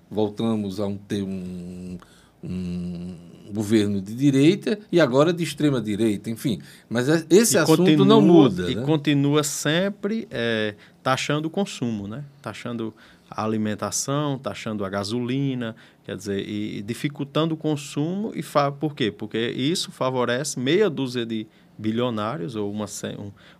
[0.09, 1.97] voltamos a um, ter um
[2.43, 3.15] um
[3.51, 6.59] governo de direita e agora de extrema direita, enfim.
[6.89, 8.69] Mas é, esse e assunto continua, não muda.
[8.69, 8.83] E né?
[8.83, 12.23] continua sempre é, taxando o consumo, né?
[12.41, 12.93] taxando
[13.29, 18.31] a alimentação, taxando a gasolina, quer dizer, e, dificultando o consumo.
[18.35, 19.11] E fa por quê?
[19.11, 21.47] Porque isso favorece meia dúzia de
[21.77, 22.85] bilionários ou uma,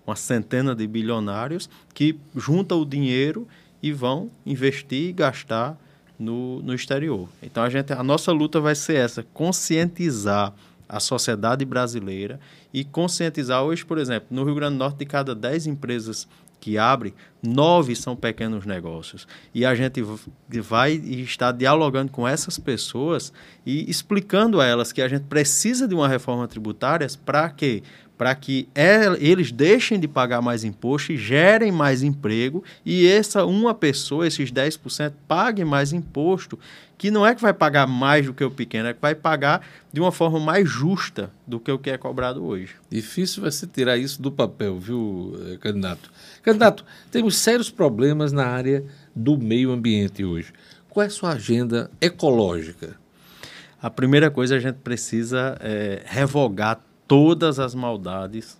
[0.05, 3.47] uma centena de bilionários que juntam o dinheiro
[3.81, 5.77] e vão investir e gastar
[6.17, 7.27] no, no exterior.
[7.41, 10.53] Então a gente, a nossa luta vai ser essa, conscientizar
[10.89, 12.39] a sociedade brasileira
[12.73, 16.27] e conscientizar hoje, por exemplo, no Rio Grande do Norte, de cada 10 empresas
[16.59, 19.27] que abrem, nove são pequenos negócios.
[19.53, 20.01] E a gente
[20.61, 23.31] vai estar dialogando com essas pessoas
[23.65, 27.83] e explicando a elas que a gente precisa de uma reforma tributária para quê?
[28.17, 28.67] Para que
[29.19, 34.51] eles deixem de pagar mais imposto e gerem mais emprego e essa uma pessoa, esses
[34.51, 36.57] 10%, pague mais imposto,
[36.97, 39.61] que não é que vai pagar mais do que o pequeno, é que vai pagar
[39.93, 42.75] de uma forma mais justa do que o que é cobrado hoje.
[42.89, 46.11] Difícil vai ser tirar isso do papel, viu, eh, candidato?
[46.41, 48.83] Candidato, temos sérios problemas na área
[49.15, 50.51] do meio ambiente hoje.
[50.89, 52.95] Qual é a sua agenda ecológica?
[53.79, 58.57] A primeira coisa a gente precisa é, revogar todas as maldades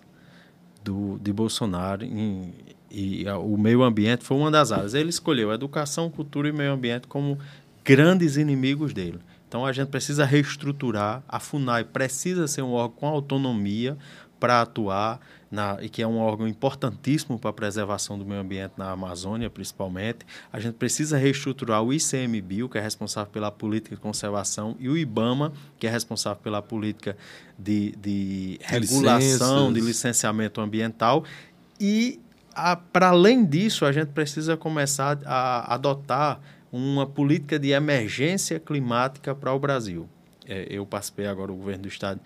[0.82, 2.52] do, de Bolsonaro em,
[2.90, 4.94] e a, o meio ambiente foi uma das áreas.
[4.94, 7.38] Ele escolheu educação, cultura e meio ambiente como
[7.84, 9.18] grandes inimigos dele.
[9.46, 11.22] Então a gente precisa reestruturar.
[11.28, 13.96] A FUNAI precisa ser um órgão com autonomia
[14.38, 15.20] para atuar
[15.50, 19.48] na, e que é um órgão importantíssimo para a preservação do meio ambiente na Amazônia,
[19.48, 20.18] principalmente.
[20.52, 24.96] A gente precisa reestruturar o ICMBio, que é responsável pela política de conservação, e o
[24.96, 27.16] IBAMA, que é responsável pela política
[27.58, 29.74] de, de regulação, Licenças.
[29.74, 31.24] de licenciamento ambiental.
[31.80, 32.20] E,
[32.92, 39.54] para além disso, a gente precisa começar a adotar uma política de emergência climática para
[39.54, 40.06] o Brasil.
[40.46, 42.20] É, eu participei agora do governo do Estado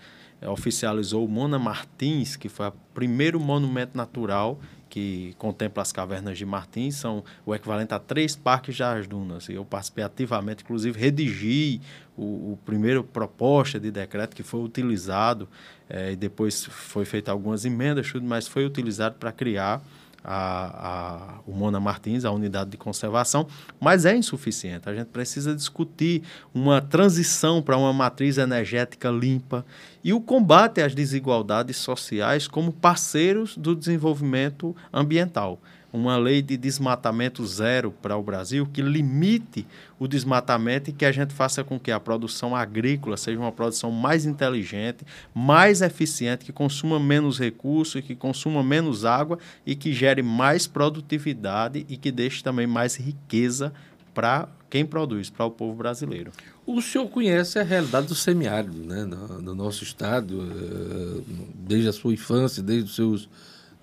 [0.48, 4.58] oficializou o Mona Martins, que foi o primeiro monumento natural
[4.92, 9.48] que contempla as cavernas de Martins, são o equivalente a três parques das dunas.
[9.48, 11.80] Eu participei ativamente, inclusive redigi
[12.14, 15.48] o, o primeiro proposta de decreto que foi utilizado,
[15.88, 19.82] é, e depois foi feita algumas emendas, mas foi utilizado para criar
[20.24, 23.46] a, a, o Mona Martins, a unidade de conservação,
[23.80, 24.88] mas é insuficiente.
[24.88, 26.22] A gente precisa discutir
[26.54, 29.64] uma transição para uma matriz energética limpa
[30.02, 35.60] e o combate às desigualdades sociais como parceiros do desenvolvimento ambiental
[35.92, 39.66] uma lei de desmatamento zero para o Brasil que limite
[39.98, 43.90] o desmatamento e que a gente faça com que a produção agrícola seja uma produção
[43.90, 50.22] mais inteligente, mais eficiente, que consuma menos recursos, que consuma menos água e que gere
[50.22, 53.72] mais produtividade e que deixe também mais riqueza
[54.14, 56.32] para quem produz, para o povo brasileiro.
[56.66, 61.22] O senhor conhece a realidade do semiárido, né, no, no nosso estado, eh,
[61.54, 63.28] desde a sua infância, desde os seus,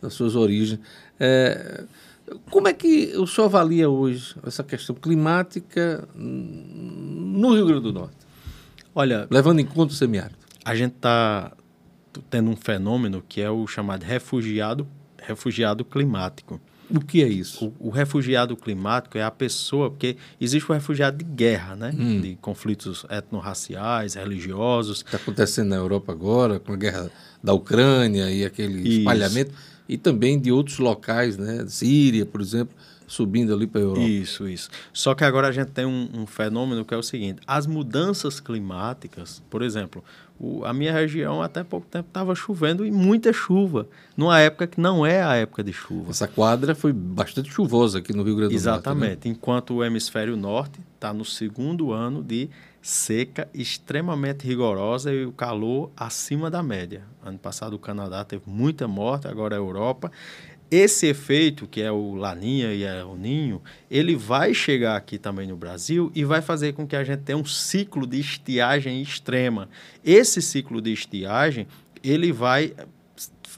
[0.01, 0.79] as suas origens.
[1.19, 1.83] É,
[2.49, 8.17] como é que o senhor avalia hoje essa questão climática no Rio Grande do Norte?
[8.93, 10.37] Olha, levando em conta o semiárido.
[10.63, 11.51] A gente está
[12.29, 16.59] tendo um fenômeno que é o chamado refugiado, refugiado climático.
[16.89, 17.71] O que é isso?
[17.79, 21.93] O, o, refugiado climático é a pessoa, porque existe o refugiado de guerra, né?
[21.95, 22.19] Hum.
[22.19, 25.03] De conflitos etnorraciais, religiosos.
[25.05, 27.11] Está acontecendo na Europa agora, com a guerra
[27.43, 28.99] da Ucrânia e aquele Isso.
[28.99, 29.53] espalhamento
[29.89, 31.65] e também de outros locais, né?
[31.67, 32.75] Síria, por exemplo,
[33.07, 34.07] subindo ali para a Europa.
[34.07, 34.69] Isso, isso.
[34.93, 38.39] Só que agora a gente tem um, um fenômeno que é o seguinte: as mudanças
[38.39, 40.03] climáticas, por exemplo,
[40.39, 44.79] o, a minha região até pouco tempo estava chovendo e muita chuva, numa época que
[44.79, 46.11] não é a época de chuva.
[46.11, 49.03] Essa quadra foi bastante chuvosa aqui no Rio Grande do Exatamente, Norte.
[49.03, 49.27] Exatamente.
[49.27, 49.35] Né?
[49.35, 52.49] Enquanto o hemisfério norte está no segundo ano de
[52.81, 57.03] seca extremamente rigorosa e o calor acima da média.
[57.23, 60.11] Ano passado o Canadá teve muita morte, agora a Europa.
[60.71, 65.47] Esse efeito, que é o Laninha e é o Ninho, ele vai chegar aqui também
[65.47, 69.67] no Brasil e vai fazer com que a gente tenha um ciclo de estiagem extrema.
[70.05, 71.67] Esse ciclo de estiagem,
[72.03, 72.73] ele vai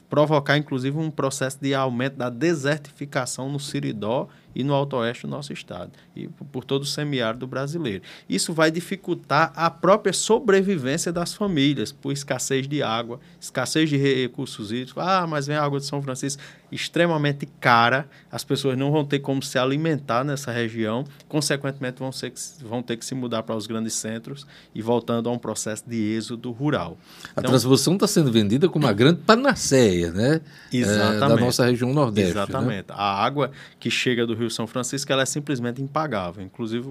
[0.08, 5.30] provocar inclusive um processo de aumento da desertificação no Siridó e no Alto Oeste do
[5.30, 8.02] nosso estado, e por todo o semiárido brasileiro.
[8.28, 14.70] Isso vai dificultar a própria sobrevivência das famílias, por escassez de água, escassez de recursos
[14.70, 15.02] hídricos.
[15.02, 19.18] Ah, mas vem a água de São Francisco extremamente cara, as pessoas não vão ter
[19.18, 23.66] como se alimentar nessa região, consequentemente vão, ser, vão ter que se mudar para os
[23.66, 26.96] grandes centros e voltando a um processo de êxodo rural.
[27.36, 30.40] A então, transposição está sendo vendida como uma grande panaceia, né?
[30.72, 31.24] Exatamente.
[31.24, 32.34] É, da nossa região nordeste.
[32.34, 32.42] Né?
[32.42, 32.88] Exatamente.
[32.88, 32.94] Né?
[32.96, 36.42] A água que chega do Rio São Francisco ela é simplesmente impagável.
[36.42, 36.88] Inclusive,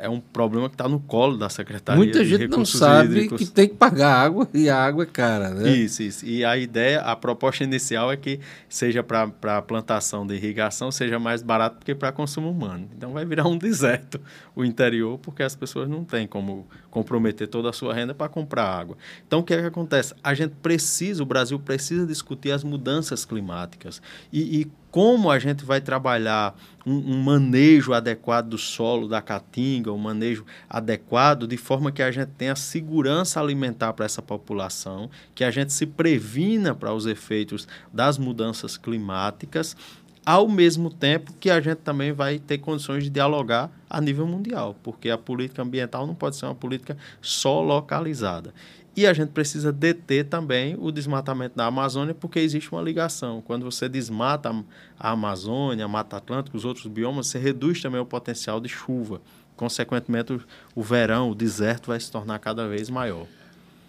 [0.00, 3.38] é um problema que está no colo da Secretaria Muita gente não sabe hídricos.
[3.38, 5.70] que tem que pagar água e a água é cara, né?
[5.70, 6.26] Isso, isso.
[6.26, 11.42] E a ideia, a proposta inicial é que seja para plantação de irrigação seja mais
[11.42, 12.88] barato do que para consumo humano.
[12.96, 14.20] Então vai virar um deserto
[14.54, 18.64] o interior, porque as pessoas não têm como comprometer toda a sua renda para comprar
[18.64, 18.96] água.
[19.26, 20.14] Então o que é que acontece?
[20.22, 24.00] A gente precisa, o Brasil precisa discutir as mudanças climáticas
[24.32, 26.54] e, e como a gente vai trabalhar
[26.86, 32.12] um, um, manejo adequado do solo, da caatinga, um manejo adequado, de forma que a
[32.12, 37.66] gente tenha segurança alimentar para essa população, que a gente se previna para os efeitos
[37.92, 39.76] das mudanças climáticas,
[40.24, 44.76] ao mesmo tempo que a gente também vai ter condições de dialogar a nível mundial,
[44.80, 48.54] porque a política ambiental não pode ser uma política só localizada.
[48.96, 53.42] E a gente precisa deter também o desmatamento da Amazônia, porque existe uma ligação.
[53.42, 54.54] Quando você desmata
[54.98, 59.20] a Amazônia, a Mata Atlântica, os outros biomas, você reduz também o potencial de chuva.
[59.56, 60.38] Consequentemente,
[60.74, 63.26] o verão, o deserto vai se tornar cada vez maior.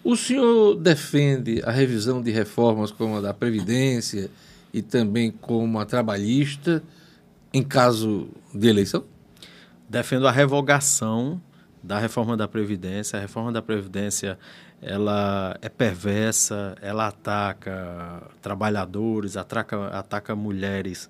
[0.04, 4.30] O senhor defende a revisão de reformas como a da Previdência
[4.74, 6.84] e também como a trabalhista
[7.54, 9.04] em caso de eleição?
[9.90, 11.42] Defendo a revogação
[11.82, 13.18] da reforma da Previdência.
[13.18, 14.38] A reforma da Previdência
[14.86, 21.10] ela é perversa, ela ataca trabalhadores, ataca, ataca mulheres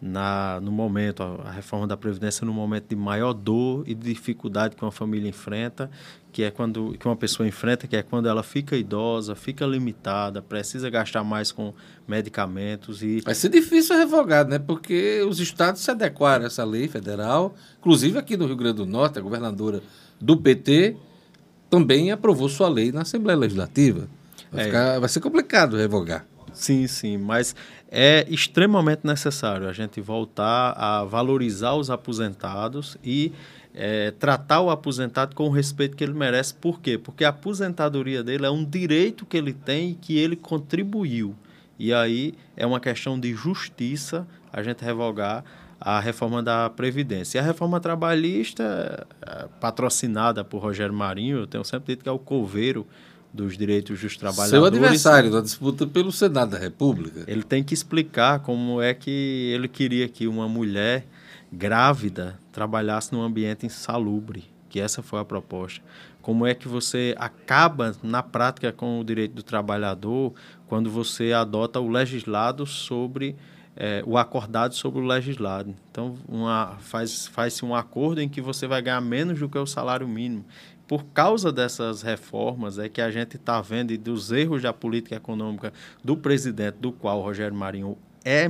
[0.00, 4.76] na, no momento, a, a reforma da Previdência no momento de maior dor e dificuldade
[4.76, 5.90] que uma família enfrenta,
[6.30, 10.42] que é quando que uma pessoa enfrenta, que é quando ela fica idosa, fica limitada,
[10.42, 11.72] precisa gastar mais com
[12.06, 14.58] medicamentos e vai ser difícil revogar, né?
[14.58, 18.86] Porque os estados se adequaram a essa lei federal, inclusive aqui no Rio Grande do
[18.86, 19.82] Norte, a governadora
[20.20, 20.94] do PT
[21.74, 24.06] também aprovou sua lei na Assembleia Legislativa.
[24.52, 24.66] Vai, é.
[24.66, 26.24] ficar, vai ser complicado revogar.
[26.52, 27.56] Sim, sim, mas
[27.90, 33.32] é extremamente necessário a gente voltar a valorizar os aposentados e
[33.74, 36.54] é, tratar o aposentado com o respeito que ele merece.
[36.54, 36.96] Por quê?
[36.96, 41.34] Porque a aposentadoria dele é um direito que ele tem e que ele contribuiu.
[41.76, 45.44] E aí é uma questão de justiça a gente revogar
[45.84, 47.36] a reforma da Previdência.
[47.36, 52.12] E a reforma trabalhista, é, patrocinada por Rogério Marinho, eu tenho sempre dito que é
[52.12, 52.86] o coveiro
[53.30, 54.50] dos direitos dos trabalhadores.
[54.50, 57.24] Seu adversário na disputa pelo Senado da República.
[57.26, 61.04] Ele tem que explicar como é que ele queria que uma mulher
[61.52, 65.82] grávida trabalhasse num ambiente insalubre, que essa foi a proposta.
[66.22, 70.32] Como é que você acaba na prática com o direito do trabalhador
[70.66, 73.36] quando você adota o legislado sobre
[73.76, 75.74] é, o acordado sobre o legislado.
[75.90, 79.66] Então, uma, faz, faz-se um acordo em que você vai ganhar menos do que o
[79.66, 80.44] salário mínimo.
[80.86, 85.16] Por causa dessas reformas é que a gente está vendo e dos erros da política
[85.16, 85.72] econômica
[86.02, 88.46] do presidente, do qual Rogério Marinho é,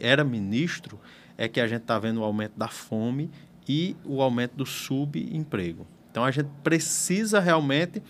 [0.00, 0.98] era ministro,
[1.36, 3.30] é que a gente está vendo o aumento da fome
[3.66, 5.86] e o aumento do subemprego.
[6.10, 8.02] Então, a gente precisa realmente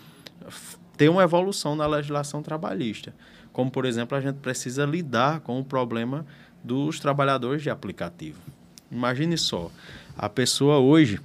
[0.96, 3.14] ter uma evolução na legislação trabalhista.
[3.52, 6.26] Como, por exemplo, a gente precisa lidar com o problema
[6.68, 8.38] dos trabalhadores de aplicativo.
[8.92, 9.70] Imagine só,
[10.16, 11.18] a pessoa hoje,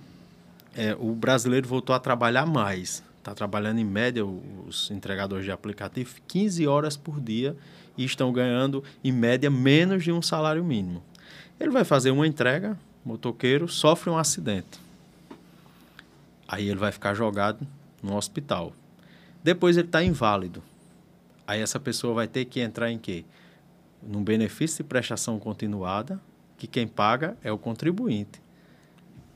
[0.73, 3.03] é, o brasileiro voltou a trabalhar mais.
[3.19, 7.57] Está trabalhando em média os entregadores de aplicativo 15 horas por dia
[7.97, 11.03] e estão ganhando em média menos de um salário mínimo.
[11.59, 14.79] Ele vai fazer uma entrega, motoqueiro sofre um acidente.
[16.47, 17.67] Aí ele vai ficar jogado
[18.01, 18.73] no hospital.
[19.43, 20.63] Depois ele está inválido.
[21.45, 23.25] Aí essa pessoa vai ter que entrar em quê?
[24.07, 26.19] Num benefício de prestação continuada,
[26.57, 28.41] que quem paga é o contribuinte.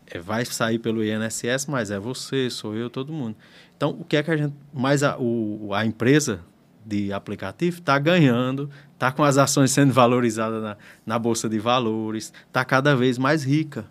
[0.10, 3.36] É, vai sair pelo INSS, mas é você, sou eu, todo mundo.
[3.76, 4.54] Então, o que é que a gente.
[4.74, 6.42] Mas a, o, a empresa
[6.86, 12.32] de aplicativo está ganhando, está com as ações sendo valorizadas na, na Bolsa de Valores,
[12.48, 13.86] está cada vez mais rica.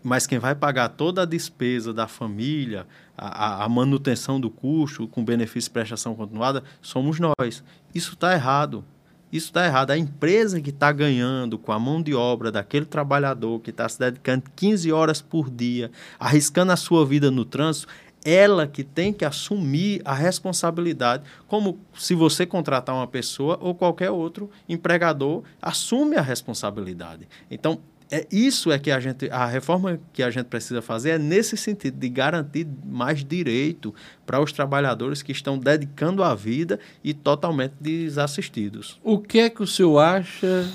[0.00, 5.24] Mas quem vai pagar toda a despesa da família, a, a manutenção do custo com
[5.24, 7.64] benefício de prestação continuada, somos nós.
[7.92, 8.84] Isso está errado.
[9.32, 9.90] Isso está errado.
[9.90, 13.98] A empresa que está ganhando com a mão de obra daquele trabalhador que está se
[13.98, 17.88] dedicando 15 horas por dia, arriscando a sua vida no trânsito,
[18.24, 24.10] ela que tem que assumir a responsabilidade, como se você contratar uma pessoa ou qualquer
[24.10, 27.28] outro empregador assume a responsabilidade.
[27.50, 27.80] Então,
[28.10, 31.56] é isso é que a gente a reforma que a gente precisa fazer é nesse
[31.56, 33.94] sentido de garantir mais direito
[34.24, 38.98] para os trabalhadores que estão dedicando a vida e totalmente desassistidos.
[39.02, 40.70] O que é que o senhor acha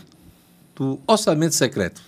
[0.75, 2.01] do orçamento secreto?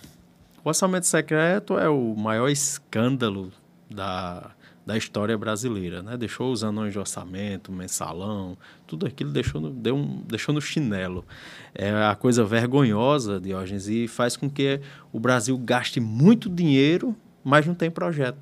[0.63, 3.51] O orçamento secreto é o maior escândalo
[3.89, 4.51] da
[4.85, 6.15] da história brasileira, né?
[6.15, 8.55] Deixou os anões de orçamento, mensalão,
[8.85, 11.25] tudo aquilo deixou no, deu um, deixou no chinelo.
[11.73, 14.79] É a coisa vergonhosa, Diógenes, e faz com que
[15.11, 18.37] o Brasil gaste muito dinheiro, mas não tem projeto.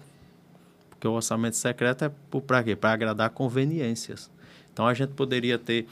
[0.89, 2.11] Porque o orçamento secreto é
[2.45, 2.75] para quê?
[2.75, 4.29] Para agradar conveniências.
[4.73, 5.87] Então a gente poderia ter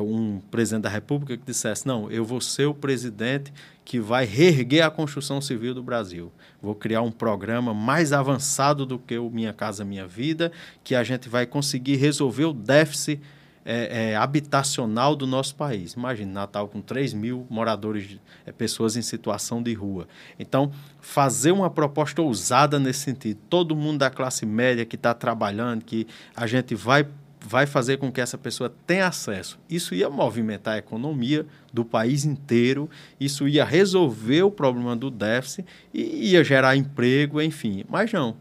[0.00, 3.52] um presidente da República que dissesse: não, eu vou ser o presidente
[3.84, 6.30] que vai reerguer a construção civil do Brasil.
[6.62, 10.52] Vou criar um programa mais avançado do que o Minha Casa Minha Vida,
[10.84, 13.20] que a gente vai conseguir resolver o déficit
[13.64, 15.92] é, é, habitacional do nosso país.
[15.92, 20.08] Imagine, Natal com 3 mil moradores, é, pessoas em situação de rua.
[20.38, 23.38] Então, fazer uma proposta ousada nesse sentido.
[23.48, 27.06] Todo mundo da classe média que está trabalhando, que a gente vai
[27.40, 29.58] vai fazer com que essa pessoa tenha acesso.
[29.68, 32.88] Isso ia movimentar a economia do país inteiro,
[33.18, 37.84] isso ia resolver o problema do déficit e ia gerar emprego, enfim.
[37.88, 38.36] Mas não.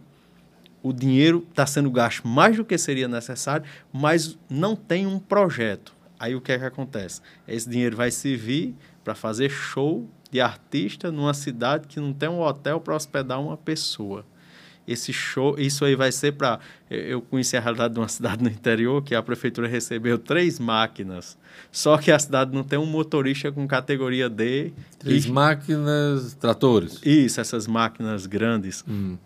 [0.82, 5.94] O dinheiro está sendo gasto mais do que seria necessário, mas não tem um projeto.
[6.18, 7.22] Aí o que é que acontece?
[7.48, 12.42] Esse dinheiro vai servir para fazer show de artista numa cidade que não tem um
[12.42, 14.26] hotel para hospedar uma pessoa
[14.90, 16.60] esse show, isso aí vai ser para.
[16.90, 21.38] Eu conheci a realidade de uma cidade no interior que a prefeitura recebeu três máquinas,
[21.72, 24.74] só que a cidade não tem um motorista com categoria D.
[24.98, 25.32] Três e...
[25.32, 27.00] máquinas, tratores.
[27.06, 28.84] Isso, essas máquinas grandes.
[28.88, 29.18] Hum.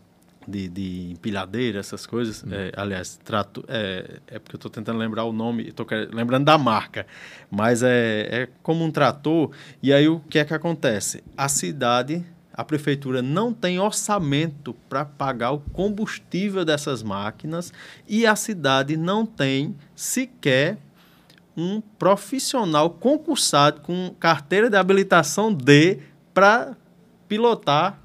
[0.45, 2.43] De, de empilhadeira, essas coisas.
[2.43, 2.49] Hum.
[2.51, 6.57] É, aliás, trato, é, é porque eu estou tentando lembrar o nome, estou lembrando da
[6.57, 7.07] marca,
[7.49, 9.51] mas é, é como um trator.
[9.81, 11.23] E aí o que é que acontece?
[11.37, 17.73] A cidade a prefeitura não tem orçamento para pagar o combustível dessas máquinas
[18.07, 20.77] e a cidade não tem sequer
[21.57, 25.99] um profissional concursado com carteira de habilitação D
[26.33, 26.75] para
[27.27, 27.99] pilotar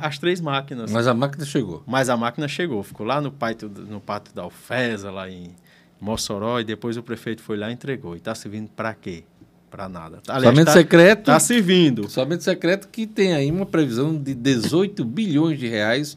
[0.00, 0.92] as três máquinas.
[0.92, 1.82] Mas a máquina chegou.
[1.86, 5.54] Mas a máquina chegou, ficou lá no pátio, no pátio da Alfesa, lá em
[6.00, 8.14] Mossoró, e depois o prefeito foi lá e entregou.
[8.14, 9.24] E está servindo para quê?
[9.70, 10.20] Para nada.
[10.28, 11.18] Aliás, Somente tá, secreto.
[11.20, 12.08] Está servindo.
[12.08, 16.16] Somente secreto que tem aí uma previsão de 18 bilhões de reais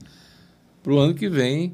[0.83, 1.73] para o ano que vem.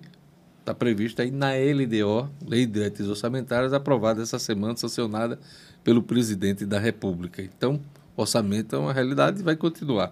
[0.60, 5.40] Está previsto aí na LDO, Lei de Diretrizes Orçamentárias, aprovada essa semana, sancionada
[5.84, 7.44] pelo presidente da República.
[7.44, 7.80] Então,
[8.18, 10.12] orçamento é uma realidade e vai continuar.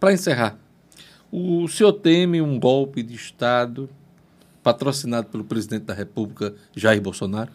[0.00, 0.56] Para encerrar,
[1.30, 3.88] o senhor teme um golpe de Estado
[4.62, 7.50] patrocinado pelo presidente da República, Jair Bolsonaro?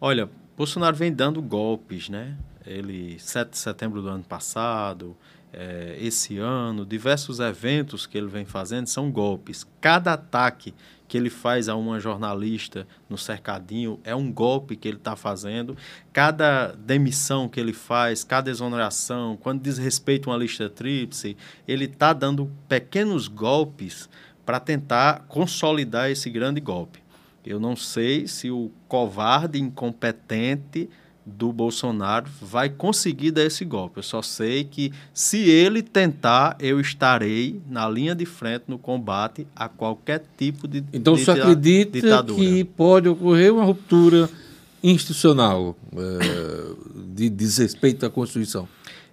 [0.00, 2.36] Olha, Bolsonaro vem dando golpes, né?
[2.66, 5.16] Ele, 7 de setembro do ano passado,
[5.52, 9.66] é, esse ano, diversos eventos que ele vem fazendo são golpes.
[9.80, 10.74] Cada ataque
[11.06, 15.76] que ele faz a uma jornalista no cercadinho é um golpe que ele está fazendo.
[16.12, 21.36] Cada demissão que ele faz, cada exoneração, quando diz respeito a uma lista tríplice,
[21.68, 24.08] ele está dando pequenos golpes
[24.44, 27.00] para tentar consolidar esse grande golpe.
[27.46, 30.88] Eu não sei se o covarde incompetente
[31.26, 33.98] do Bolsonaro vai conseguir dar esse golpe.
[33.98, 39.46] Eu só sei que se ele tentar, eu estarei na linha de frente no combate
[39.56, 42.38] a qualquer tipo de Então, de você acredita ditadura.
[42.38, 44.28] que pode ocorrer uma ruptura
[44.82, 46.74] institucional eh,
[47.14, 48.68] de desrespeito à Constituição?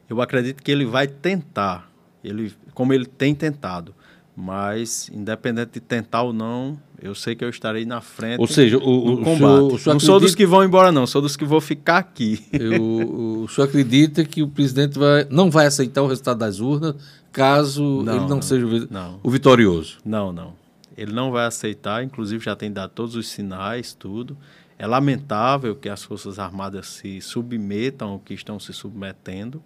[0.09, 1.89] Eu acredito que ele vai tentar,
[2.21, 3.95] ele, como ele tem tentado.
[4.35, 8.77] Mas, independente de tentar ou não, eu sei que eu estarei na frente Ou seja,
[8.77, 9.37] o, no o combate.
[9.39, 11.07] senhor, o senhor não sou dos que vão embora, não.
[11.07, 12.45] Sou dos que vou ficar aqui.
[12.53, 16.95] Eu, o senhor acredita que o presidente vai, não vai aceitar o resultado das urnas
[17.31, 18.41] caso Não, ele não, não.
[18.41, 19.19] seja o, Não.
[19.23, 19.97] o vitorioso?
[20.05, 20.53] Não, não.
[20.97, 24.37] Ele não vai aceitar, inclusive já tem dado todos os sinais, tudo.
[24.77, 29.61] É lamentável que as Forças Armadas se submetam ao que estão se submetendo,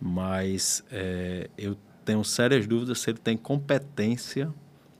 [0.00, 4.52] mas é, eu tenho sérias dúvidas se ele tem competência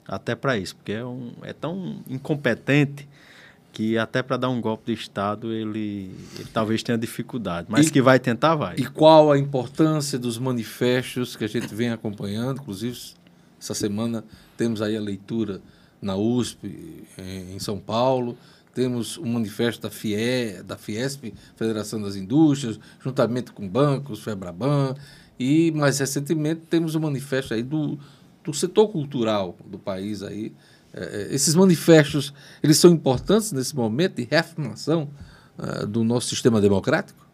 [0.07, 3.09] até para isso, porque é, um, é tão incompetente
[3.73, 7.91] que até para dar um golpe de Estado ele, ele talvez tenha dificuldade, mas E-
[7.91, 8.77] que vai tentar, vai.
[8.77, 12.61] E qual a importância dos manifestos que a gente vem acompanhando?
[12.61, 12.97] Inclusive,
[13.61, 14.23] essa semana
[14.57, 15.61] temos aí a leitura
[16.01, 18.37] na USP, em em São Paulo.
[18.75, 24.95] Temos um manifesto da FIE, da Fiesp, Federação das Indústrias, juntamente com bancos, Febraban.
[25.39, 27.99] E, mais recentemente, temos um manifesto aí do,
[28.45, 30.53] do setor cultural do país aí.
[30.93, 32.33] Eh, eh, esses manifestos,
[32.63, 35.09] eles são importantes nesse momento de reafirmação
[35.59, 37.27] ah, do nosso sistema democrático?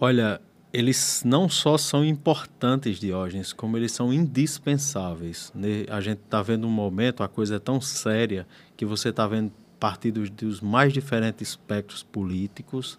[0.00, 0.40] Olha,
[0.72, 5.52] eles não só são importantes, Diógenes, como eles são indispensáveis.
[5.54, 8.46] Ne- A gente está vendo um momento, a coisa é tão séria,
[8.76, 12.98] que você está vendo partidos dos mais diferentes espectros políticos.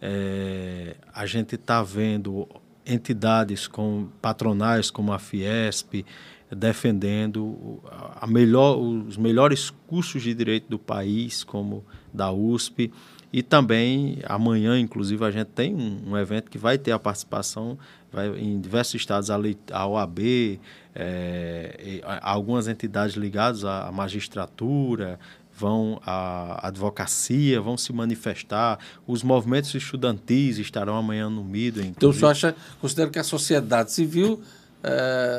[0.00, 2.48] É, a gente está vendo
[2.86, 6.04] entidades com patronais como a Fiesp
[6.50, 7.80] defendendo
[8.20, 12.92] a melhor, os melhores cursos de direito do país, como da USP.
[13.32, 17.78] E também amanhã, inclusive, a gente tem um, um evento que vai ter a participação
[18.12, 19.36] vai, em diversos estados, a,
[19.72, 20.58] a OAB,
[20.94, 25.18] é, algumas entidades ligadas à, à magistratura,
[25.56, 28.78] vão à advocacia, vão se manifestar.
[29.06, 31.82] Os movimentos estudantis estarão amanhã no MIDO.
[31.82, 34.40] Então, senhor acha, considera que a sociedade civil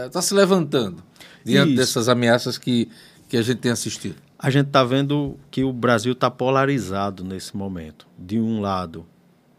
[0.06, 1.04] está se levantando
[1.44, 1.78] diante Isso.
[1.78, 2.90] dessas ameaças que,
[3.28, 4.16] que a gente tem assistido?
[4.38, 8.08] A gente está vendo que o Brasil está polarizado nesse momento.
[8.18, 9.06] De um lado,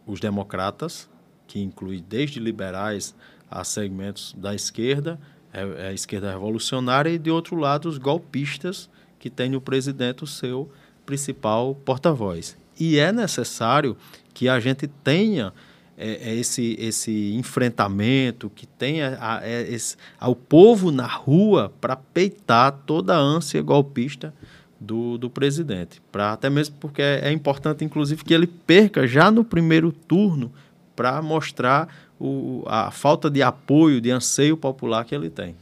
[0.07, 1.09] os democratas,
[1.47, 3.14] que inclui desde liberais
[3.51, 5.20] a segmentos da esquerda,
[5.53, 10.24] é, é a esquerda revolucionária, e de outro lado, os golpistas, que tem no presidente
[10.24, 10.70] o seu
[11.07, 12.57] principal porta-voz.
[12.78, 13.97] E é necessário
[14.35, 15.53] que a gente tenha
[15.97, 21.97] é, é esse, esse enfrentamento, que tenha a, é esse, ao povo na rua para
[21.97, 24.34] peitar toda a ânsia golpista
[24.80, 26.03] do, do presidente.
[26.11, 30.53] Pra, até mesmo porque é, é importante, inclusive, que ele perca já no primeiro turno
[30.97, 31.88] para mostrar
[32.18, 35.57] o, a falta de apoio, de anseio popular que ele tem.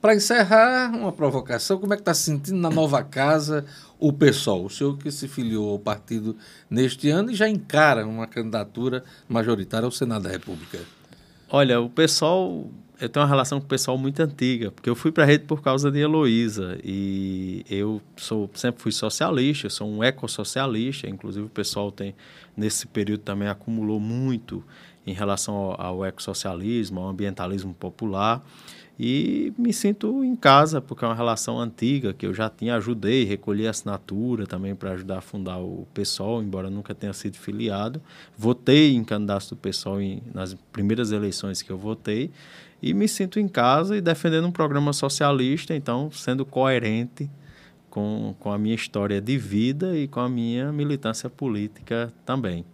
[0.00, 3.66] Para encerrar, uma provocação, como é que está se sentindo na nova casa
[4.00, 4.64] o PSOL?
[4.64, 6.36] O senhor que se filiou ao partido
[6.68, 10.78] neste ano e já encara uma candidatura majoritária ao Senado da República.
[11.48, 12.70] Olha, o pessoal,
[13.00, 15.44] eu tenho uma relação com o pessoal muito antiga, porque eu fui para a rede
[15.44, 21.50] por causa de Heloísa e eu sou, sempre fui socialista, sou um ecossocialista, inclusive o
[21.50, 22.14] pessoal tem,
[22.56, 24.64] nesse período também acumulou muito
[25.06, 28.44] em relação ao, ao ecossocialismo, ao ambientalismo popular
[29.02, 33.24] e me sinto em casa, porque é uma relação antiga que eu já tinha, ajudei,
[33.24, 38.02] recolhi assinatura também para ajudar a fundar o PSOL, embora nunca tenha sido filiado.
[38.36, 42.30] Votei em candidatos do PSOL em, nas primeiras eleições que eu votei
[42.82, 47.30] e me sinto em casa e defendendo um programa socialista, então sendo coerente
[47.88, 52.66] com, com a minha história de vida e com a minha militância política também.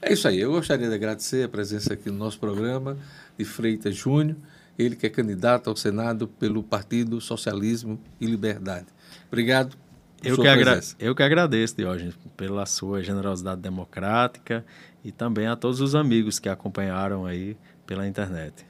[0.00, 0.40] É isso aí.
[0.40, 2.96] Eu gostaria de agradecer a presença aqui no nosso programa
[3.36, 4.38] de Freitas Júnior,
[4.80, 8.86] ele que é candidato ao Senado pelo Partido Socialismo e Liberdade.
[9.28, 9.76] Obrigado.
[10.22, 10.96] Eu que, presença.
[10.98, 14.64] eu que agradeço, Diógenes, pela sua generosidade democrática
[15.02, 17.56] e também a todos os amigos que acompanharam aí
[17.86, 18.66] pela internet.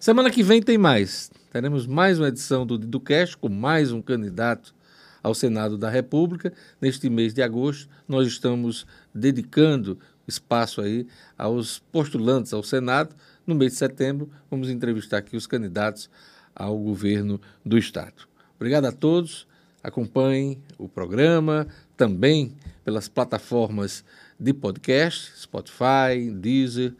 [0.00, 1.30] Semana que vem tem mais.
[1.52, 4.74] Teremos mais uma edição do DiduCast com mais um candidato
[5.22, 6.52] ao Senado da República.
[6.80, 13.14] Neste mês de agosto, nós estamos dedicando espaço aí aos postulantes ao Senado.
[13.46, 16.10] No mês de setembro, vamos entrevistar aqui os candidatos
[16.52, 18.26] ao governo do Estado.
[18.56, 19.46] Obrigado a todos.
[19.82, 24.04] Acompanhem o programa também pelas plataformas
[24.38, 26.92] de podcast, Spotify, Deezer,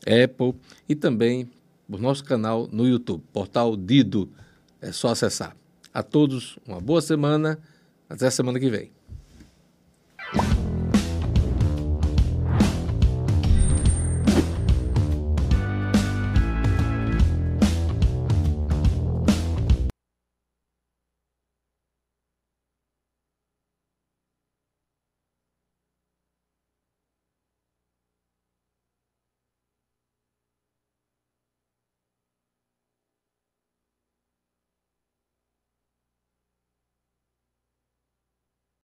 [0.00, 0.54] Apple
[0.88, 1.48] e também
[1.88, 4.28] o nosso canal no YouTube, Portal Dido.
[4.80, 5.56] É só acessar.
[5.94, 7.60] A todos uma boa semana.
[8.08, 8.90] Até a semana que vem.